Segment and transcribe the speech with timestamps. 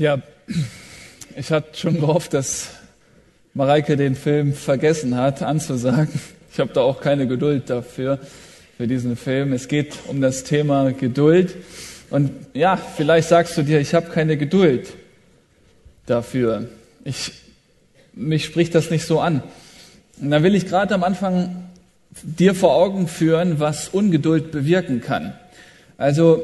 [0.00, 0.22] Ja,
[1.36, 2.70] ich hatte schon gehofft, dass
[3.52, 6.18] Mareike den Film vergessen hat anzusagen.
[6.50, 8.18] Ich habe da auch keine Geduld dafür,
[8.78, 9.52] für diesen Film.
[9.52, 11.54] Es geht um das Thema Geduld.
[12.08, 14.88] Und ja, vielleicht sagst du dir, ich habe keine Geduld
[16.06, 16.66] dafür.
[17.04, 17.32] Ich,
[18.14, 19.42] mich spricht das nicht so an.
[20.18, 21.68] Und da will ich gerade am Anfang
[22.22, 25.34] dir vor Augen führen, was Ungeduld bewirken kann.
[25.98, 26.42] Also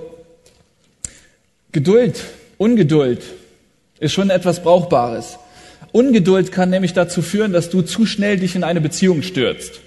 [1.73, 2.23] Geduld,
[2.59, 3.23] Ungeduld
[4.01, 5.39] ist schon etwas Brauchbares.
[5.93, 9.81] Ungeduld kann nämlich dazu führen, dass du zu schnell dich in eine Beziehung stürzt.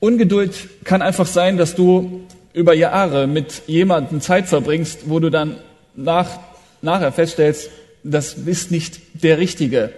[0.00, 0.52] Ungeduld
[0.84, 5.56] kann einfach sein, dass du über Jahre mit jemandem Zeit verbringst, wo du dann
[5.96, 6.38] nach,
[6.82, 7.70] nachher feststellst,
[8.04, 9.90] das ist nicht der Richtige.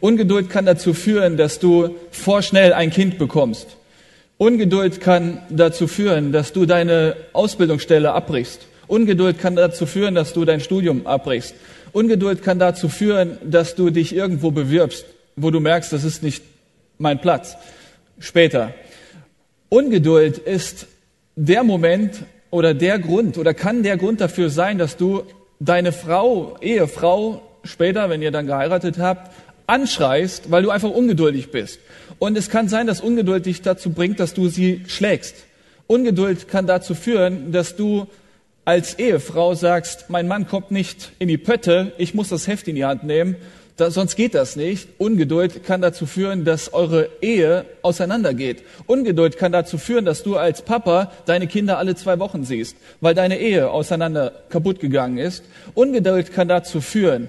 [0.00, 3.76] Ungeduld kann dazu führen, dass du vorschnell ein Kind bekommst.
[4.36, 8.66] Ungeduld kann dazu führen, dass du deine Ausbildungsstelle abbrichst.
[8.88, 11.54] Ungeduld kann dazu führen, dass du dein Studium abbrichst.
[11.94, 16.42] Ungeduld kann dazu führen, dass du dich irgendwo bewirbst, wo du merkst, das ist nicht
[16.98, 17.56] mein Platz.
[18.18, 18.74] Später.
[19.68, 20.88] Ungeduld ist
[21.36, 25.22] der Moment oder der Grund oder kann der Grund dafür sein, dass du
[25.60, 29.30] deine Frau, Ehefrau, später, wenn ihr dann geheiratet habt,
[29.68, 31.78] anschreist, weil du einfach ungeduldig bist.
[32.18, 35.36] Und es kann sein, dass Ungeduld dich dazu bringt, dass du sie schlägst.
[35.86, 38.08] Ungeduld kann dazu führen, dass du
[38.64, 42.76] als Ehefrau sagst, mein Mann kommt nicht in die Pötte, ich muss das Heft in
[42.76, 43.36] die Hand nehmen,
[43.76, 44.88] da, sonst geht das nicht.
[44.98, 48.62] Ungeduld kann dazu führen, dass eure Ehe auseinandergeht.
[48.86, 53.16] Ungeduld kann dazu führen, dass du als Papa deine Kinder alle zwei Wochen siehst, weil
[53.16, 55.42] deine Ehe auseinander kaputt gegangen ist.
[55.74, 57.28] Ungeduld kann dazu führen,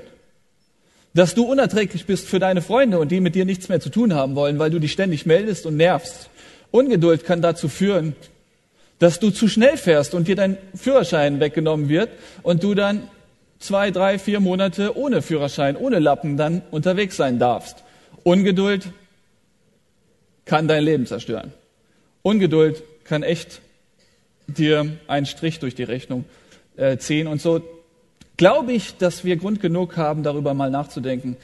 [1.15, 4.13] dass du unerträglich bist für deine Freunde und die mit dir nichts mehr zu tun
[4.13, 6.29] haben wollen, weil du dich ständig meldest und nervst.
[6.69, 8.15] Ungeduld kann dazu führen,
[8.99, 12.09] dass du zu schnell fährst und dir dein Führerschein weggenommen wird
[12.43, 13.07] und du dann
[13.59, 17.83] zwei, drei, vier Monate ohne Führerschein, ohne Lappen dann unterwegs sein darfst.
[18.23, 18.87] Ungeduld
[20.45, 21.53] kann dein Leben zerstören.
[22.21, 23.61] Ungeduld kann echt
[24.47, 26.25] dir einen Strich durch die Rechnung
[26.77, 27.27] äh, ziehen.
[27.27, 27.61] Und so
[28.37, 31.37] glaube ich, dass wir Grund genug haben, darüber mal nachzudenken,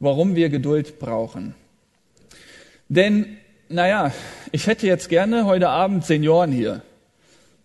[0.00, 1.54] warum wir Geduld brauchen.
[2.88, 4.12] Denn, naja,
[4.52, 6.82] ich hätte jetzt gerne heute Abend Senioren hier.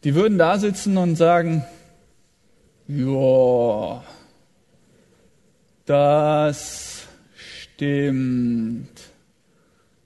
[0.03, 1.65] Die würden da sitzen und sagen,
[2.87, 4.03] ja,
[5.85, 8.89] das stimmt.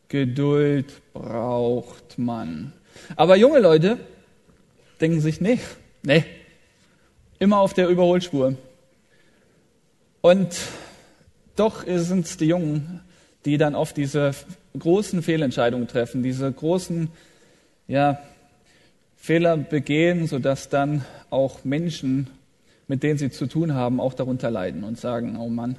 [0.09, 2.73] Geduld braucht man.
[3.15, 3.97] Aber junge Leute
[5.01, 5.59] denken sich, nee,
[6.03, 6.23] nee,
[7.39, 8.55] immer auf der Überholspur.
[10.21, 10.55] Und
[11.55, 13.01] doch sind es die Jungen,
[13.45, 14.31] die dann oft diese
[14.79, 17.09] großen Fehlentscheidungen treffen, diese großen
[17.87, 18.19] ja,
[19.15, 22.27] Fehler begehen, sodass dann auch Menschen,
[22.87, 25.77] mit denen sie zu tun haben, auch darunter leiden und sagen, oh Mann,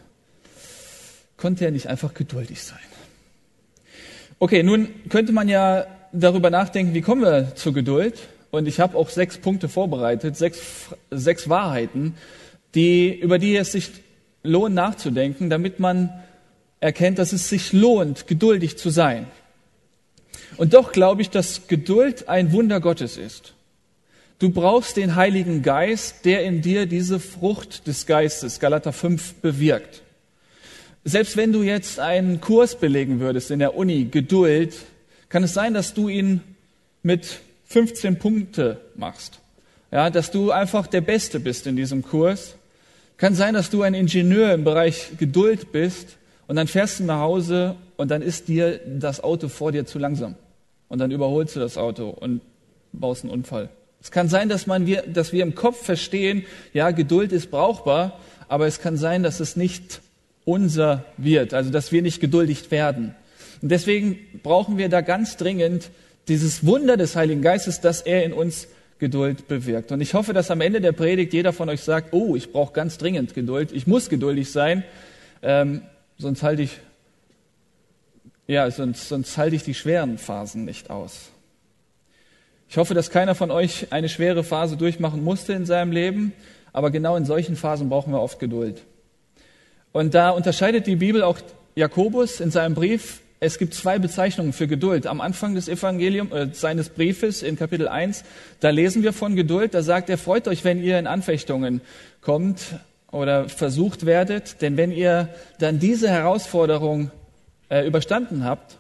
[1.36, 2.78] konnte er nicht einfach geduldig sein.
[4.38, 8.15] Okay, nun könnte man ja darüber nachdenken, wie kommen wir zur Geduld?
[8.50, 12.15] Und ich habe auch sechs Punkte vorbereitet, sechs, sechs Wahrheiten,
[12.75, 13.91] die, über die es sich
[14.42, 16.10] lohnt nachzudenken, damit man
[16.81, 19.27] erkennt, dass es sich lohnt, geduldig zu sein.
[20.56, 23.55] Und doch glaube ich, dass Geduld ein Wunder Gottes ist.
[24.39, 30.03] Du brauchst den Heiligen Geist, der in dir diese Frucht des Geistes, Galater 5, bewirkt.
[31.05, 34.75] Selbst wenn du jetzt einen Kurs belegen würdest in der Uni, Geduld,
[35.28, 36.43] kann es sein, dass du ihn
[37.03, 39.41] mit 15 Punkte machst.
[39.91, 42.55] Ja, dass du einfach der Beste bist in diesem Kurs.
[43.16, 47.20] Kann sein, dass du ein Ingenieur im Bereich Geduld bist und dann fährst du nach
[47.20, 50.34] Hause und dann ist dir das Auto vor dir zu langsam.
[50.88, 52.41] Und dann überholst du das Auto und
[52.92, 53.69] baust einen Unfall.
[54.00, 58.19] Es kann sein, dass, man wir, dass wir im Kopf verstehen, ja, Geduld ist brauchbar,
[58.48, 60.00] aber es kann sein, dass es nicht
[60.47, 63.15] unser wird, also dass wir nicht geduldig werden.
[63.60, 65.91] Und deswegen brauchen wir da ganz dringend
[66.28, 69.92] dieses Wunder des Heiligen Geistes, dass er in uns Geduld bewirkt.
[69.92, 72.72] Und ich hoffe, dass am Ende der Predigt jeder von euch sagt, oh, ich brauche
[72.72, 74.84] ganz dringend Geduld, ich muss geduldig sein,
[75.42, 75.83] ähm,
[76.18, 76.78] sonst halte ich,
[78.47, 81.30] ja, sonst, sonst halte ich die schweren Phasen nicht aus.
[82.68, 86.32] Ich hoffe, dass keiner von euch eine schwere Phase durchmachen musste in seinem Leben,
[86.72, 88.82] aber genau in solchen Phasen brauchen wir oft Geduld.
[89.92, 91.38] Und da unterscheidet die Bibel auch
[91.74, 93.21] Jakobus in seinem Brief.
[93.41, 95.06] Es gibt zwei Bezeichnungen für Geduld.
[95.06, 98.24] Am Anfang des Evangeliums, äh, seines Briefes in Kapitel 1,
[98.60, 99.74] da lesen wir von Geduld.
[99.74, 101.80] Da sagt er, freut euch, wenn ihr in Anfechtungen
[102.21, 102.60] kommt
[103.10, 105.28] oder versucht werdet, denn wenn ihr
[105.59, 107.10] dann diese Herausforderung
[107.69, 108.78] äh, überstanden habt,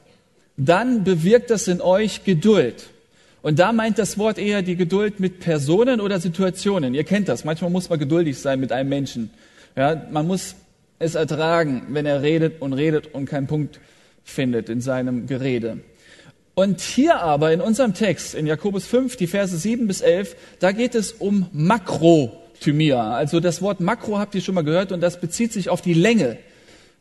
[0.56, 2.90] dann bewirkt das in euch Geduld.
[3.42, 6.94] Und da meint das Wort eher die Geduld mit Personen oder Situationen.
[6.94, 7.44] Ihr kennt das.
[7.44, 9.30] Manchmal muss man geduldig sein mit einem Menschen.
[9.76, 10.56] Ja, man muss
[10.98, 13.78] es ertragen, wenn er redet und redet und keinen Punkt
[14.24, 15.78] findet in seinem Gerede.
[16.54, 20.72] Und hier aber in unserem Text, in Jakobus 5, die Verse 7 bis 11, da
[20.72, 21.46] geht es um
[22.58, 23.14] Makrothymia.
[23.14, 25.94] Also das Wort Makro habt ihr schon mal gehört und das bezieht sich auf die
[25.94, 26.38] Länge.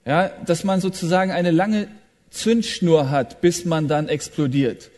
[0.06, 1.88] Ja, dass man sozusagen eine lange
[2.30, 4.90] Zündschnur hat, bis man dann explodiert.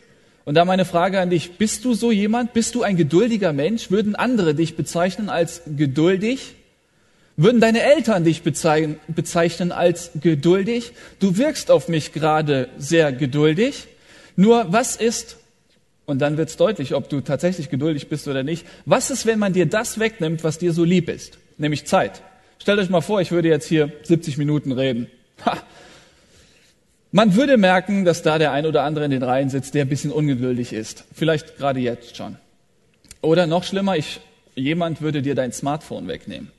[0.44, 2.52] Und da meine Frage an dich, bist du so jemand?
[2.52, 3.90] Bist du ein geduldiger Mensch?
[3.90, 6.54] Würden andere dich bezeichnen als geduldig?
[7.36, 10.92] Würden deine Eltern dich bezeichnen als geduldig?
[11.18, 13.88] Du wirkst auf mich gerade sehr geduldig.
[14.36, 15.38] Nur was ist,
[16.10, 19.38] und dann wird es deutlich, ob du tatsächlich geduldig bist oder nicht, was ist, wenn
[19.38, 22.22] man dir das wegnimmt, was dir so lieb ist, nämlich Zeit?
[22.58, 25.06] Stellt euch mal vor, ich würde jetzt hier 70 Minuten reden.
[25.46, 25.56] Ha.
[27.12, 29.88] Man würde merken, dass da der ein oder andere in den Reihen sitzt, der ein
[29.88, 31.04] bisschen ungeduldig ist.
[31.14, 32.36] Vielleicht gerade jetzt schon.
[33.22, 34.20] Oder noch schlimmer, ich,
[34.54, 36.50] jemand würde dir dein Smartphone wegnehmen.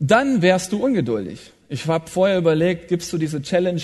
[0.00, 1.52] Dann wärst du ungeduldig.
[1.68, 3.82] Ich habe vorher überlegt, gibst du diese Challenge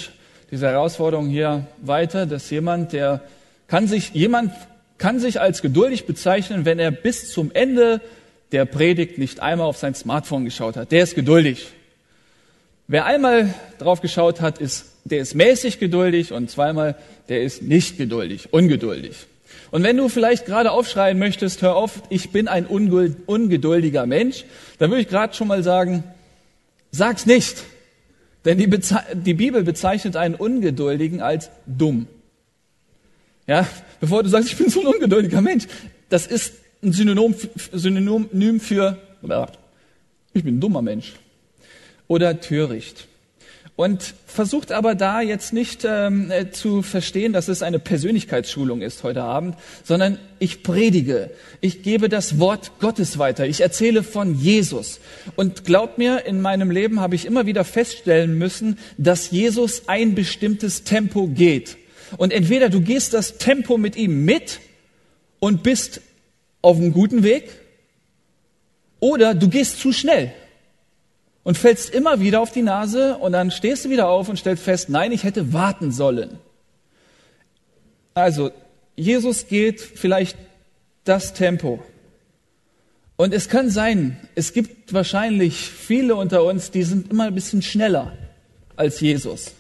[0.52, 3.22] diese Herausforderung hier weiter, dass jemand, der
[3.68, 4.52] kann sich, jemand
[5.02, 8.00] kann sich als geduldig bezeichnen, wenn er bis zum Ende
[8.52, 10.92] der Predigt nicht einmal auf sein Smartphone geschaut hat.
[10.92, 11.66] Der ist geduldig.
[12.86, 16.94] Wer einmal drauf geschaut hat, ist, der ist mäßig geduldig und zweimal,
[17.28, 19.16] der ist nicht geduldig, ungeduldig.
[19.72, 24.44] Und wenn du vielleicht gerade aufschreien möchtest, hör auf, ich bin ein ungeduldiger Mensch,
[24.78, 26.04] dann würde ich gerade schon mal sagen,
[26.92, 27.64] sag's nicht.
[28.44, 28.70] Denn die,
[29.14, 32.06] die, Bibel bezeichnet einen Ungeduldigen als dumm.
[33.48, 33.66] Ja,
[34.02, 35.68] bevor du sagst, ich bin so ein ungeduldiger Mensch,
[36.08, 37.36] das ist ein Synonym,
[37.72, 38.98] Synonym für,
[40.34, 41.12] ich bin ein dummer Mensch.
[42.08, 43.06] Oder töricht.
[43.76, 49.04] Und versucht aber da jetzt nicht ähm, äh, zu verstehen, dass es eine Persönlichkeitsschulung ist
[49.04, 54.98] heute Abend, sondern ich predige, ich gebe das Wort Gottes weiter, ich erzähle von Jesus.
[55.36, 60.16] Und glaubt mir, in meinem Leben habe ich immer wieder feststellen müssen, dass Jesus ein
[60.16, 61.78] bestimmtes Tempo geht.
[62.16, 64.60] Und entweder du gehst das Tempo mit ihm mit
[65.38, 66.00] und bist
[66.60, 67.50] auf einem guten Weg,
[69.00, 70.32] oder du gehst zu schnell
[71.42, 74.62] und fällst immer wieder auf die Nase und dann stehst du wieder auf und stellst
[74.62, 76.38] fest, nein, ich hätte warten sollen.
[78.14, 78.52] Also,
[78.94, 80.38] Jesus geht vielleicht
[81.02, 81.82] das Tempo.
[83.16, 87.62] Und es kann sein, es gibt wahrscheinlich viele unter uns, die sind immer ein bisschen
[87.62, 88.16] schneller
[88.76, 89.52] als Jesus.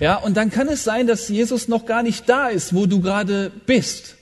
[0.00, 3.00] Ja, und dann kann es sein, dass Jesus noch gar nicht da ist, wo du
[3.00, 4.17] gerade bist.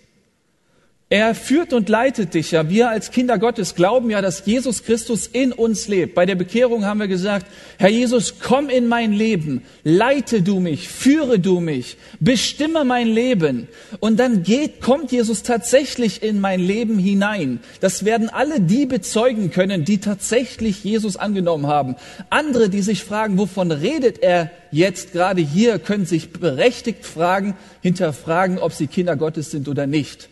[1.09, 2.69] Er führt und leitet dich ja.
[2.69, 6.17] Wir als Kinder Gottes glauben ja, dass Jesus Christus in uns lebt.
[6.17, 7.47] Bei der Bekehrung haben wir gesagt,
[7.79, 13.69] Herr Jesus, komm in mein Leben, leite du mich, führe du mich, bestimme mein Leben.
[14.01, 17.61] Und dann geht, kommt Jesus tatsächlich in mein Leben hinein.
[17.79, 21.95] Das werden alle die bezeugen können, die tatsächlich Jesus angenommen haben.
[22.31, 28.59] Andere, die sich fragen, wovon redet er jetzt gerade hier, können sich berechtigt fragen, hinterfragen,
[28.59, 30.31] ob sie Kinder Gottes sind oder nicht.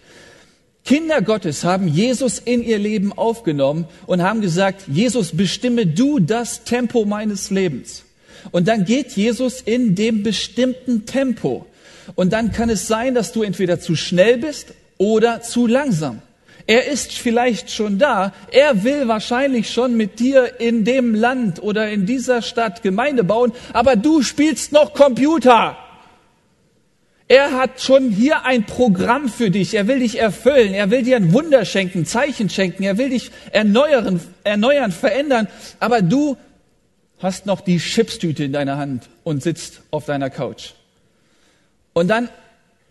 [0.85, 6.65] Kinder Gottes haben Jesus in ihr Leben aufgenommen und haben gesagt, Jesus, bestimme du das
[6.65, 8.05] Tempo meines Lebens.
[8.51, 11.65] Und dann geht Jesus in dem bestimmten Tempo.
[12.17, 16.21] Und dann kann es sein, dass du entweder zu schnell bist oder zu langsam.
[16.67, 18.35] Er ist vielleicht schon da.
[18.51, 23.53] Er will wahrscheinlich schon mit dir in dem Land oder in dieser Stadt Gemeinde bauen,
[23.73, 25.79] aber du spielst noch Computer.
[27.35, 29.75] Er hat schon hier ein Programm für dich.
[29.75, 30.73] Er will dich erfüllen.
[30.73, 32.85] Er will dir ein Wunder schenken, Zeichen schenken.
[32.85, 35.49] Er will dich erneuern, erneuern, verändern.
[35.81, 36.37] Aber du
[37.19, 40.75] hast noch die Chipstüte in deiner Hand und sitzt auf deiner Couch.
[41.93, 42.29] Und dann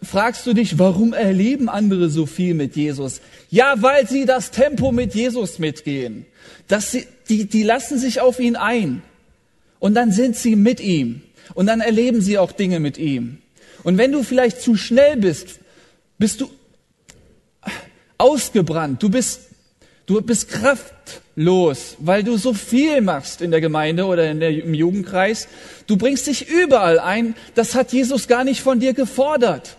[0.01, 3.21] fragst du dich, warum erleben andere so viel mit Jesus?
[3.50, 6.25] Ja, weil sie das Tempo mit Jesus mitgehen.
[6.67, 9.03] Dass sie, die, die lassen sich auf ihn ein.
[9.79, 11.21] Und dann sind sie mit ihm.
[11.53, 13.38] Und dann erleben sie auch Dinge mit ihm.
[13.84, 15.60] Und wenn du vielleicht zu schnell bist,
[16.18, 16.50] bist du
[18.18, 19.42] ausgebrannt, du bist,
[20.06, 24.74] du bist kraftlos, weil du so viel machst in der Gemeinde oder in der, im
[24.74, 25.48] Jugendkreis.
[25.88, 27.36] Du bringst dich überall ein.
[27.56, 29.78] Das hat Jesus gar nicht von dir gefordert.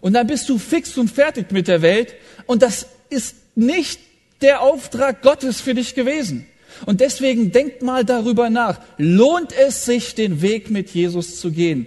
[0.00, 2.14] Und dann bist du fix und fertig mit der Welt.
[2.46, 4.00] Und das ist nicht
[4.40, 6.46] der Auftrag Gottes für dich gewesen.
[6.86, 8.80] Und deswegen denkt mal darüber nach.
[8.98, 11.86] Lohnt es sich, den Weg mit Jesus zu gehen?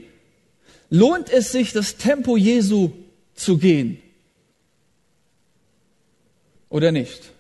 [0.90, 2.92] Lohnt es sich, das Tempo Jesu
[3.36, 4.00] zu gehen?
[6.70, 7.32] Oder nicht?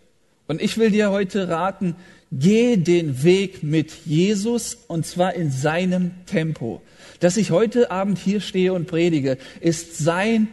[0.47, 1.95] Und ich will dir heute raten,
[2.31, 6.81] geh den Weg mit Jesus und zwar in seinem Tempo.
[7.19, 10.47] Dass ich heute Abend hier stehe und predige, ist sein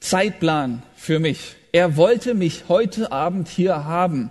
[0.00, 1.56] Zeitplan für mich.
[1.72, 4.30] Er wollte mich heute Abend hier haben.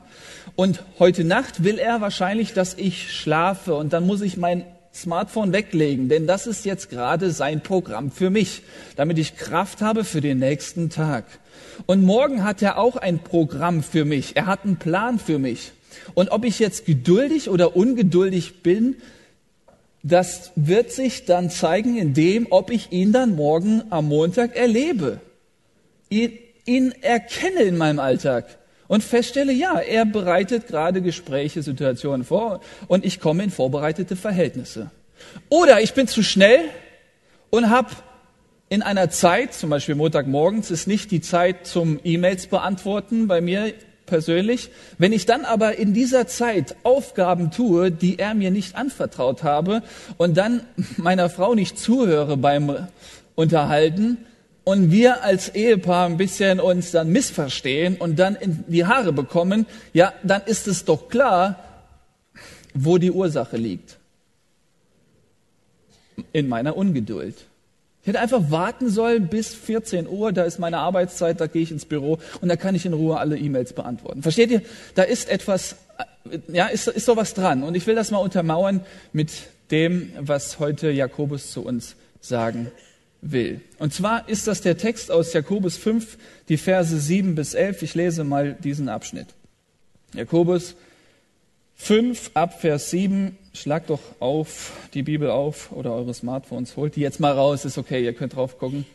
[0.56, 5.52] Und heute Nacht will er wahrscheinlich, dass ich schlafe und dann muss ich mein Smartphone
[5.52, 8.62] weglegen, denn das ist jetzt gerade sein Programm für mich,
[8.96, 11.26] damit ich Kraft habe für den nächsten Tag.
[11.86, 14.38] Und morgen hat er auch ein Programm für mich.
[14.38, 15.74] Er hat einen Plan für mich.
[16.14, 18.96] Und ob ich jetzt geduldig oder ungeduldig bin,
[20.02, 25.20] das wird sich dann zeigen in dem, ob ich ihn dann morgen am Montag erlebe.
[26.10, 28.46] Ihn, ihn erkenne in meinem Alltag
[28.88, 34.92] und feststelle, ja, er bereitet gerade Gespräche, Situationen vor und ich komme in vorbereitete Verhältnisse.
[35.50, 36.62] Oder ich bin zu schnell
[37.50, 37.90] und habe
[38.70, 43.74] in einer Zeit, zum Beispiel Montagmorgens, ist nicht die Zeit zum E-Mails beantworten bei mir
[44.06, 44.70] persönlich.
[44.98, 49.84] Wenn ich dann aber in dieser Zeit Aufgaben tue, die er mir nicht anvertraut habe
[50.18, 50.62] und dann
[50.98, 52.88] meiner Frau nicht zuhöre beim
[53.36, 54.18] Unterhalten
[54.66, 59.68] und wir als Ehepaar ein bisschen uns dann missverstehen und dann in die Haare bekommen,
[59.94, 61.64] ja, dann ist es doch klar,
[62.74, 63.98] wo die Ursache liegt.
[66.34, 67.36] In meiner Ungeduld.
[68.02, 71.72] Ich hätte einfach warten sollen bis 14 Uhr, da ist meine Arbeitszeit, da gehe ich
[71.72, 74.24] ins Büro und da kann ich in Ruhe alle E-Mails beantworten.
[74.24, 74.62] Versteht ihr?
[74.96, 75.76] Da ist etwas,
[76.48, 77.64] ja, ist, ist sowas dran.
[77.64, 78.82] Und ich will das mal untermauern
[79.14, 79.32] mit
[79.70, 82.72] dem, was heute Jakobus zu uns sagen
[83.32, 83.62] will.
[83.80, 86.18] Und zwar ist das der Text aus Jakobus 5,
[86.50, 87.82] die Verse 7 bis 11.
[87.82, 89.28] Ich lese mal diesen Abschnitt.
[90.14, 90.76] Jakobus
[91.76, 97.02] 5 ab Vers 7 Schlagt doch auf die Bibel auf oder eure Smartphones, holt die
[97.02, 98.86] jetzt mal raus, ist okay, ihr könnt drauf gucken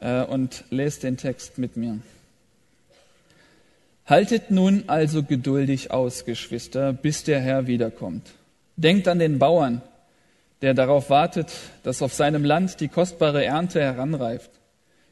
[0.00, 1.98] äh, und lest den Text mit mir.
[4.06, 8.30] Haltet nun also geduldig aus, Geschwister, bis der Herr wiederkommt.
[8.76, 9.82] Denkt an den Bauern,
[10.62, 11.52] der darauf wartet,
[11.82, 14.50] dass auf seinem Land die kostbare Ernte heranreift.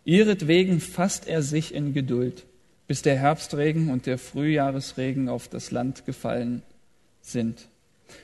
[0.04, 2.46] Ihretwegen fasst er sich in Geduld,
[2.86, 6.62] bis der Herbstregen und der Frühjahresregen auf das Land gefallen
[7.20, 7.68] sind.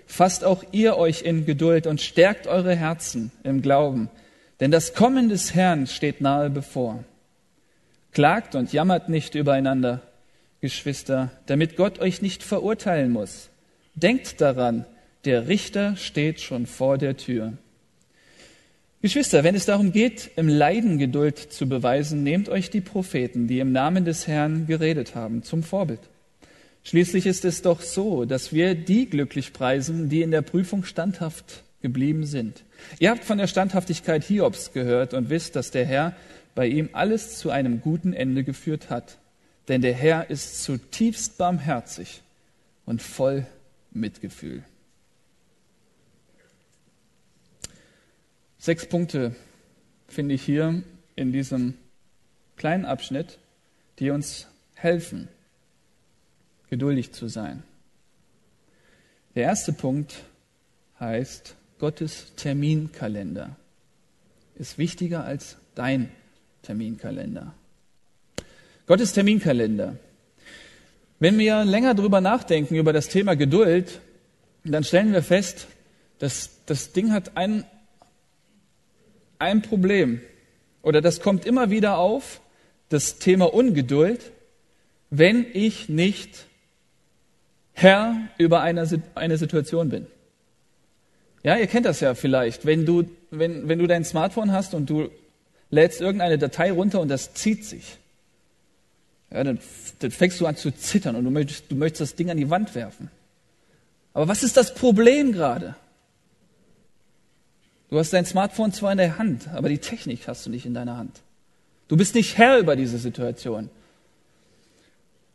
[0.06, 4.08] Fasst auch ihr euch in Geduld und stärkt eure Herzen im Glauben,
[4.60, 7.04] denn das Kommen des Herrn steht nahe bevor.
[8.12, 10.00] Klagt und jammert nicht übereinander,
[10.60, 13.50] Geschwister, damit Gott euch nicht verurteilen muss.
[13.94, 14.86] Denkt daran,
[15.26, 17.54] der Richter steht schon vor der Tür.
[19.02, 23.58] Geschwister, wenn es darum geht, im Leiden Geduld zu beweisen, nehmt euch die Propheten, die
[23.58, 26.00] im Namen des Herrn geredet haben, zum Vorbild.
[26.82, 31.64] Schließlich ist es doch so, dass wir die glücklich preisen, die in der Prüfung standhaft
[31.82, 32.62] geblieben sind.
[32.98, 36.16] Ihr habt von der Standhaftigkeit Hiobs gehört und wisst, dass der Herr
[36.54, 39.18] bei ihm alles zu einem guten Ende geführt hat.
[39.68, 42.22] Denn der Herr ist zutiefst barmherzig
[42.86, 43.46] und voll
[43.92, 44.62] Mitgefühl.
[48.66, 49.32] Sechs Punkte
[50.08, 50.82] finde ich hier
[51.14, 51.74] in diesem
[52.56, 53.38] kleinen Abschnitt,
[54.00, 55.28] die uns helfen,
[56.68, 57.62] geduldig zu sein.
[59.36, 60.16] Der erste Punkt
[60.98, 63.54] heißt, Gottes Terminkalender
[64.56, 66.10] ist wichtiger als dein
[66.62, 67.54] Terminkalender.
[68.88, 69.96] Gottes Terminkalender.
[71.20, 74.00] Wenn wir länger darüber nachdenken, über das Thema Geduld,
[74.64, 75.68] dann stellen wir fest,
[76.18, 77.64] dass das Ding hat ein,
[79.38, 80.20] ein Problem.
[80.82, 82.40] Oder das kommt immer wieder auf,
[82.88, 84.32] das Thema Ungeduld,
[85.10, 86.46] wenn ich nicht
[87.72, 90.06] Herr über eine, eine Situation bin.
[91.42, 92.66] Ja, ihr kennt das ja vielleicht.
[92.66, 95.10] Wenn du, wenn, wenn du dein Smartphone hast und du
[95.70, 97.98] lädst irgendeine Datei runter und das zieht sich,
[99.30, 99.58] ja, dann,
[99.98, 102.50] dann fängst du an zu zittern und du möchtest, du möchtest das Ding an die
[102.50, 103.10] Wand werfen.
[104.14, 105.76] Aber was ist das Problem gerade?
[107.90, 110.74] Du hast dein Smartphone zwar in der Hand, aber die Technik hast du nicht in
[110.74, 111.20] deiner Hand.
[111.88, 113.70] Du bist nicht Herr über diese Situation.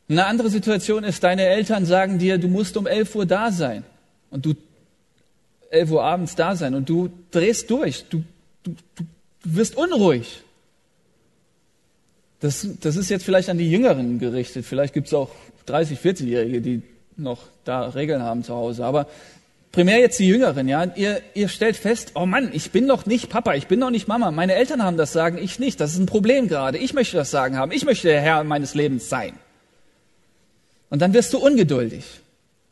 [0.10, 3.86] Eine andere Situation ist, deine Eltern sagen dir, du musst um 11 Uhr da sein.
[4.30, 4.56] Und du
[5.70, 6.76] 11 Uhr abends da sein.
[6.76, 8.04] Und du drehst durch.
[8.10, 8.24] Du,
[8.64, 9.06] du, du
[9.44, 10.44] wirst unruhig.
[12.42, 14.66] Das, das ist jetzt vielleicht an die Jüngeren gerichtet.
[14.66, 15.30] Vielleicht gibt es auch
[15.68, 16.82] 30, 40-Jährige, die
[17.16, 18.84] noch da Regeln haben zu Hause.
[18.84, 19.08] Aber
[19.72, 20.86] primär jetzt die Jüngeren, ja.
[20.96, 24.08] Ihr, ihr stellt fest, oh Mann, ich bin doch nicht Papa, ich bin doch nicht
[24.08, 24.32] Mama.
[24.32, 25.80] Meine Eltern haben das Sagen, ich nicht.
[25.80, 26.78] Das ist ein Problem gerade.
[26.78, 27.72] Ich möchte das Sagen haben.
[27.72, 29.34] Ich möchte der Herr meines Lebens sein.
[30.90, 32.04] Und dann wirst du ungeduldig.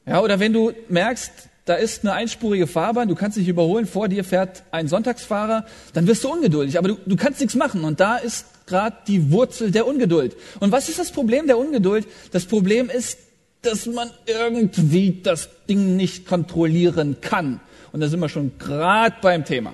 [0.05, 1.31] Ja, oder wenn du merkst,
[1.65, 6.07] da ist eine einspurige Fahrbahn, du kannst dich überholen, vor dir fährt ein Sonntagsfahrer, dann
[6.07, 6.77] wirst du ungeduldig.
[6.79, 7.83] Aber du, du kannst nichts machen.
[7.83, 10.35] Und da ist gerade die Wurzel der Ungeduld.
[10.59, 12.07] Und was ist das Problem der Ungeduld?
[12.31, 13.19] Das Problem ist,
[13.61, 17.59] dass man irgendwie das Ding nicht kontrollieren kann.
[17.91, 19.73] Und da sind wir schon gerade beim Thema.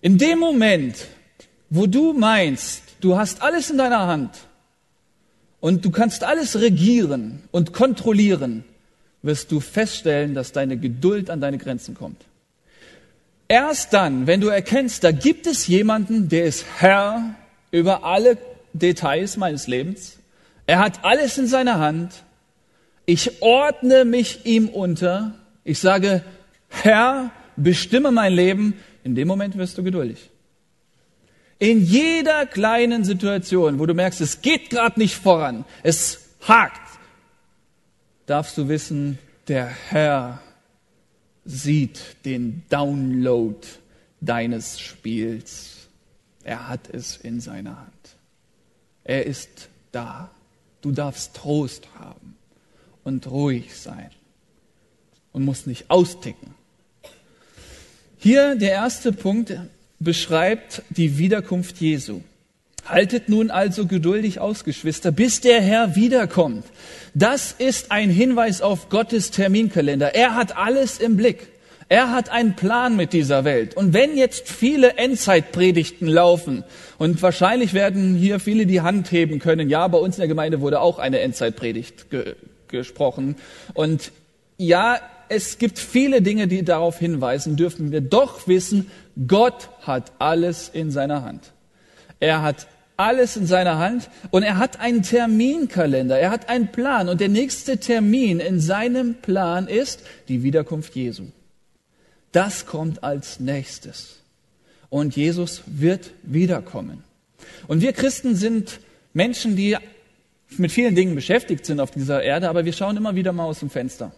[0.00, 1.06] In dem Moment,
[1.70, 4.30] wo du meinst, du hast alles in deiner Hand,
[5.62, 8.64] und du kannst alles regieren und kontrollieren,
[9.22, 12.24] wirst du feststellen, dass deine Geduld an deine Grenzen kommt.
[13.46, 17.36] Erst dann, wenn du erkennst, da gibt es jemanden, der ist Herr
[17.70, 18.38] über alle
[18.72, 20.18] Details meines Lebens,
[20.72, 22.24] er hat alles in seiner Hand,
[23.04, 26.24] ich ordne mich ihm unter, ich sage,
[26.70, 28.72] Herr, bestimme mein Leben,
[29.04, 30.30] in dem Moment wirst du geduldig.
[31.58, 36.80] In jeder kleinen Situation, wo du merkst, es geht gerade nicht voran, es hakt,
[38.24, 40.40] darfst du wissen, der Herr
[41.44, 43.58] sieht den Download
[44.22, 45.88] deines Spiels.
[46.44, 48.16] Er hat es in seiner Hand.
[49.04, 50.30] Er ist da.
[50.82, 52.36] Du darfst Trost haben
[53.04, 54.10] und ruhig sein
[55.32, 56.54] und musst nicht austicken.
[58.18, 59.56] Hier der erste Punkt
[59.98, 62.20] beschreibt die Wiederkunft Jesu.
[62.84, 66.64] Haltet nun also geduldig aus, Geschwister, bis der Herr wiederkommt.
[67.14, 70.16] Das ist ein Hinweis auf Gottes Terminkalender.
[70.16, 71.51] Er hat alles im Blick.
[71.92, 73.76] Er hat einen Plan mit dieser Welt.
[73.76, 76.64] Und wenn jetzt viele Endzeitpredigten laufen,
[76.96, 80.62] und wahrscheinlich werden hier viele die Hand heben können, ja, bei uns in der Gemeinde
[80.62, 82.36] wurde auch eine Endzeitpredigt ge
[82.68, 83.36] gesprochen.
[83.74, 84.10] Und
[84.56, 88.90] ja, es gibt viele Dinge, die darauf hinweisen, dürfen wir doch wissen,
[89.28, 91.52] Gott hat alles in seiner Hand.
[92.20, 97.10] Er hat alles in seiner Hand und er hat einen Terminkalender, er hat einen Plan
[97.10, 101.24] und der nächste Termin in seinem Plan ist die Wiederkunft Jesu.
[102.32, 104.18] Das kommt als nächstes.
[104.88, 107.04] Und Jesus wird wiederkommen.
[107.66, 108.80] Und wir Christen sind
[109.14, 109.76] Menschen, die
[110.58, 113.60] mit vielen Dingen beschäftigt sind auf dieser Erde, aber wir schauen immer wieder mal aus
[113.60, 114.12] dem Fenster.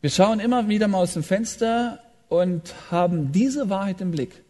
[0.00, 4.42] Wir schauen immer wieder mal aus dem Fenster und haben diese Wahrheit im Blick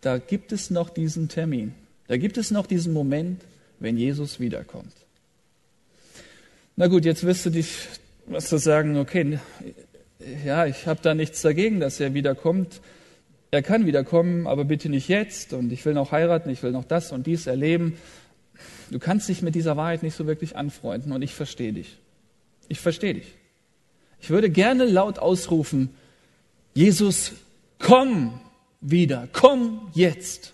[0.00, 1.74] da gibt es noch diesen Termin.
[2.08, 3.42] Da gibt es noch diesen Moment,
[3.78, 4.92] wenn Jesus wiederkommt.
[6.76, 7.88] Na gut, jetzt wirst du dich,
[8.26, 9.38] was du sagen, okay,
[10.44, 12.80] ja, ich habe da nichts dagegen, dass er wiederkommt.
[13.50, 15.52] Er kann wiederkommen, aber bitte nicht jetzt.
[15.52, 17.96] Und ich will noch heiraten, ich will noch das und dies erleben.
[18.90, 21.98] Du kannst dich mit dieser Wahrheit nicht so wirklich anfreunden und ich verstehe dich.
[22.68, 23.34] Ich verstehe dich.
[24.20, 25.90] Ich würde gerne laut ausrufen,
[26.74, 27.32] Jesus,
[27.78, 28.38] komm,
[28.80, 29.28] wieder.
[29.32, 30.52] Komm jetzt.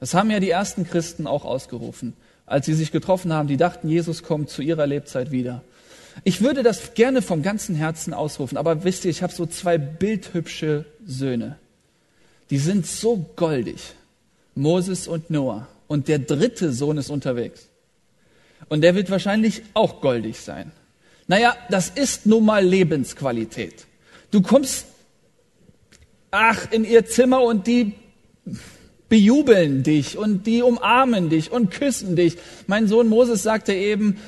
[0.00, 2.14] Das haben ja die ersten Christen auch ausgerufen,
[2.46, 3.48] als sie sich getroffen haben.
[3.48, 5.62] Die dachten, Jesus kommt zu ihrer Lebzeit wieder.
[6.24, 9.78] Ich würde das gerne vom ganzen Herzen ausrufen, aber wisst ihr, ich habe so zwei
[9.78, 11.58] bildhübsche Söhne.
[12.50, 13.94] Die sind so goldig.
[14.54, 15.68] Moses und Noah.
[15.88, 17.68] Und der dritte Sohn ist unterwegs.
[18.68, 20.72] Und der wird wahrscheinlich auch goldig sein.
[21.28, 23.86] Naja, das ist nun mal Lebensqualität.
[24.30, 24.86] Du kommst
[26.30, 27.94] ach, in ihr Zimmer und die
[29.08, 32.36] bejubeln dich und die umarmen dich und küssen dich.
[32.66, 34.18] Mein Sohn Moses sagte eben,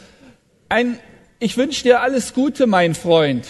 [0.69, 0.99] ein,
[1.41, 3.47] ich wünsche dir alles Gute, mein Freund.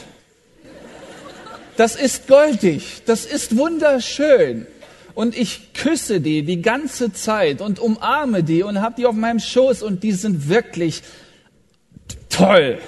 [1.77, 4.67] Das ist goldig, das ist wunderschön.
[5.15, 9.41] Und ich küsse die die ganze Zeit und umarme die und habe die auf meinem
[9.41, 11.03] Schoß und die sind wirklich
[12.29, 12.79] toll.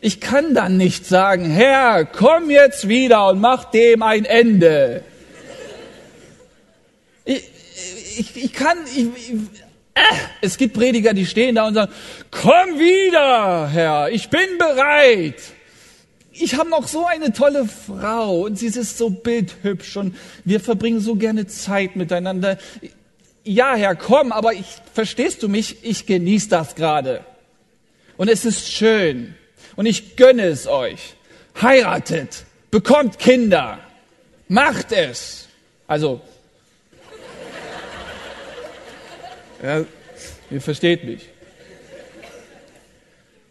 [0.00, 5.02] Ich kann dann nicht sagen, Herr, komm jetzt wieder und mach dem ein Ende.
[7.24, 7.42] Ich,
[8.16, 9.08] ich, ich kann, ich,
[10.40, 11.92] es gibt Prediger, die stehen da und sagen,
[12.30, 15.40] komm wieder, Herr, ich bin bereit.
[16.32, 21.00] Ich habe noch so eine tolle Frau und sie ist so bildhübsch und wir verbringen
[21.00, 22.58] so gerne Zeit miteinander.
[23.42, 25.78] Ja, Herr, komm, aber ich, verstehst du mich?
[25.82, 27.24] Ich genieße das gerade.
[28.16, 29.34] Und es ist schön.
[29.76, 31.14] Und ich gönne es euch.
[31.60, 33.78] Heiratet, bekommt Kinder,
[34.48, 35.48] macht es.
[35.86, 36.20] Also,
[39.62, 39.84] ja,
[40.50, 41.28] ihr versteht mich.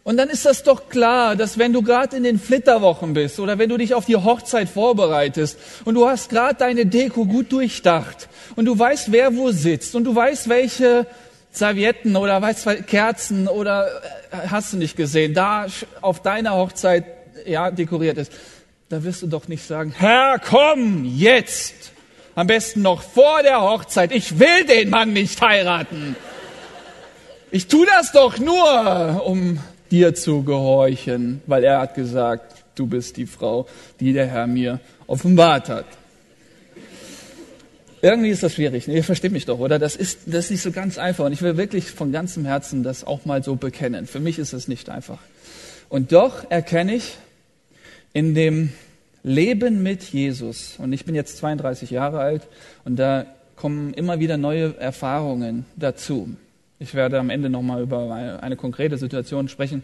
[0.06, 3.58] Und dann ist das doch klar, dass wenn du gerade in den Flitterwochen bist oder
[3.58, 8.28] wenn du dich auf die Hochzeit vorbereitest und du hast gerade deine Deko gut durchdacht
[8.54, 11.06] und du weißt, wer wo sitzt und du weißt, welche
[11.50, 13.88] Servietten oder weißt Kerzen oder
[14.30, 15.66] äh, hast du nicht gesehen, da
[16.02, 17.04] auf deiner Hochzeit
[17.44, 18.30] ja dekoriert ist,
[18.88, 21.90] da wirst du doch nicht sagen, Herr, komm jetzt.
[22.36, 24.12] Am besten noch vor der Hochzeit.
[24.12, 26.14] Ich will den Mann nicht heiraten.
[27.50, 29.58] Ich tu das doch nur, um
[29.90, 33.66] dir zu gehorchen, weil er hat gesagt, du bist die Frau,
[34.00, 35.86] die der Herr mir offenbart hat.
[38.02, 38.86] Irgendwie ist das schwierig.
[38.86, 39.78] ihr versteht mich doch, oder?
[39.78, 41.24] Das ist, das ist nicht so ganz einfach.
[41.24, 44.06] Und ich will wirklich von ganzem Herzen das auch mal so bekennen.
[44.06, 45.20] Für mich ist es nicht einfach.
[45.88, 47.16] Und doch erkenne ich
[48.12, 48.74] in dem
[49.26, 52.46] Leben mit Jesus, und ich bin jetzt 32 Jahre alt,
[52.84, 56.36] und da kommen immer wieder neue Erfahrungen dazu.
[56.78, 59.82] Ich werde am Ende nochmal über eine, konkrete Situation sprechen.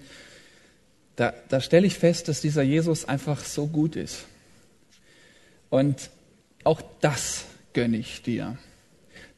[1.16, 4.26] da, da stelle ich fest, dass dieser Jesus einfach so gut ist.
[5.70, 6.10] Und
[6.62, 8.56] auch das gönne ich dir.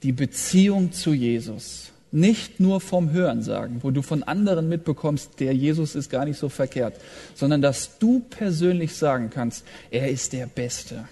[0.03, 1.94] Die Beziehung zu Jesus.
[2.15, 6.39] Nicht nur vom Hören sagen, wo du von anderen mitbekommst, der Jesus ist gar nicht
[6.39, 6.95] so verkehrt,
[7.35, 11.09] sondern dass du persönlich sagen kannst, er ist der Beste.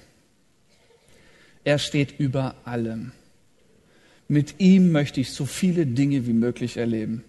[1.64, 3.10] Er steht über allem.
[4.28, 7.24] Mit ihm möchte ich so viele Dinge wie möglich erleben.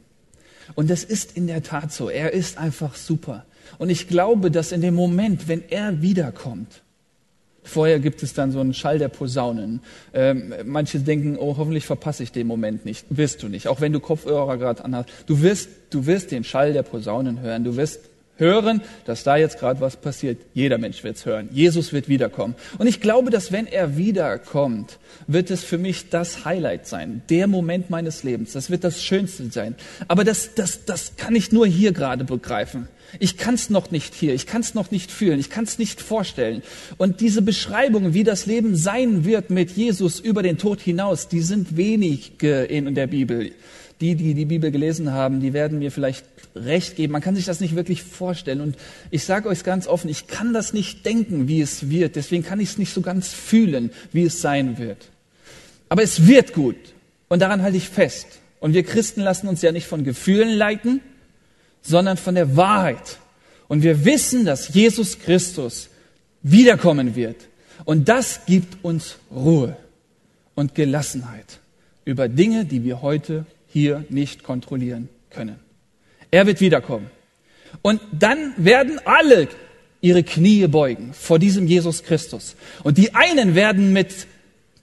[0.76, 2.10] Und das ist in der Tat so.
[2.10, 3.44] Er ist einfach super.
[3.80, 6.84] Und ich glaube, dass in dem Moment, wenn er wiederkommt,
[7.64, 9.82] Vorher gibt es dann so einen Schall der Posaunen.
[10.14, 13.06] Ähm, manche denken, oh, hoffentlich verpasse ich den Moment nicht.
[13.10, 15.10] Wirst du nicht, auch wenn du Kopfhörer gerade anhast.
[15.26, 17.64] Du wirst, du wirst den Schall der Posaunen hören.
[17.64, 18.02] Du wirst
[18.38, 20.40] hören, dass da jetzt gerade was passiert.
[20.54, 21.50] Jeder Mensch wird es hören.
[21.52, 22.56] Jesus wird wiederkommen.
[22.78, 27.48] Und ich glaube, dass wenn er wiederkommt, wird es für mich das Highlight sein, der
[27.48, 28.54] Moment meines Lebens.
[28.54, 29.76] Das wird das Schönste sein.
[30.08, 32.88] Aber das, das, das kann ich nur hier gerade begreifen.
[33.20, 35.78] Ich kann es noch nicht hier, ich kann es noch nicht fühlen, ich kann es
[35.78, 36.64] nicht vorstellen.
[36.98, 41.42] Und diese Beschreibungen, wie das Leben sein wird mit Jesus über den Tod hinaus, die
[41.42, 43.52] sind wenig in der Bibel
[44.04, 47.14] die, die die Bibel gelesen haben, die werden mir vielleicht recht geben.
[47.14, 48.60] Man kann sich das nicht wirklich vorstellen.
[48.60, 48.76] Und
[49.12, 52.16] ich sage euch ganz offen, ich kann das nicht denken, wie es wird.
[52.16, 55.10] Deswegen kann ich es nicht so ganz fühlen, wie es sein wird.
[55.88, 56.76] Aber es wird gut.
[57.30, 58.28] Und daran halte ich fest.
[58.60, 61.00] Und wir Christen lassen uns ja nicht von Gefühlen leiten,
[61.84, 63.20] sondern von der Wahrheit.
[63.68, 65.90] Und wir wissen, dass Jesus Christus
[66.42, 67.36] wiederkommen wird.
[67.86, 69.78] Und das gibt uns Ruhe
[70.56, 71.60] und Gelassenheit
[72.06, 75.58] über Dinge, die wir heute hier nicht kontrollieren können.
[76.32, 77.10] Er wird wiederkommen.
[77.82, 79.48] Und dann werden alle
[80.02, 82.56] ihre Knie beugen vor diesem Jesus Christus.
[82.84, 84.28] Und die einen werden mit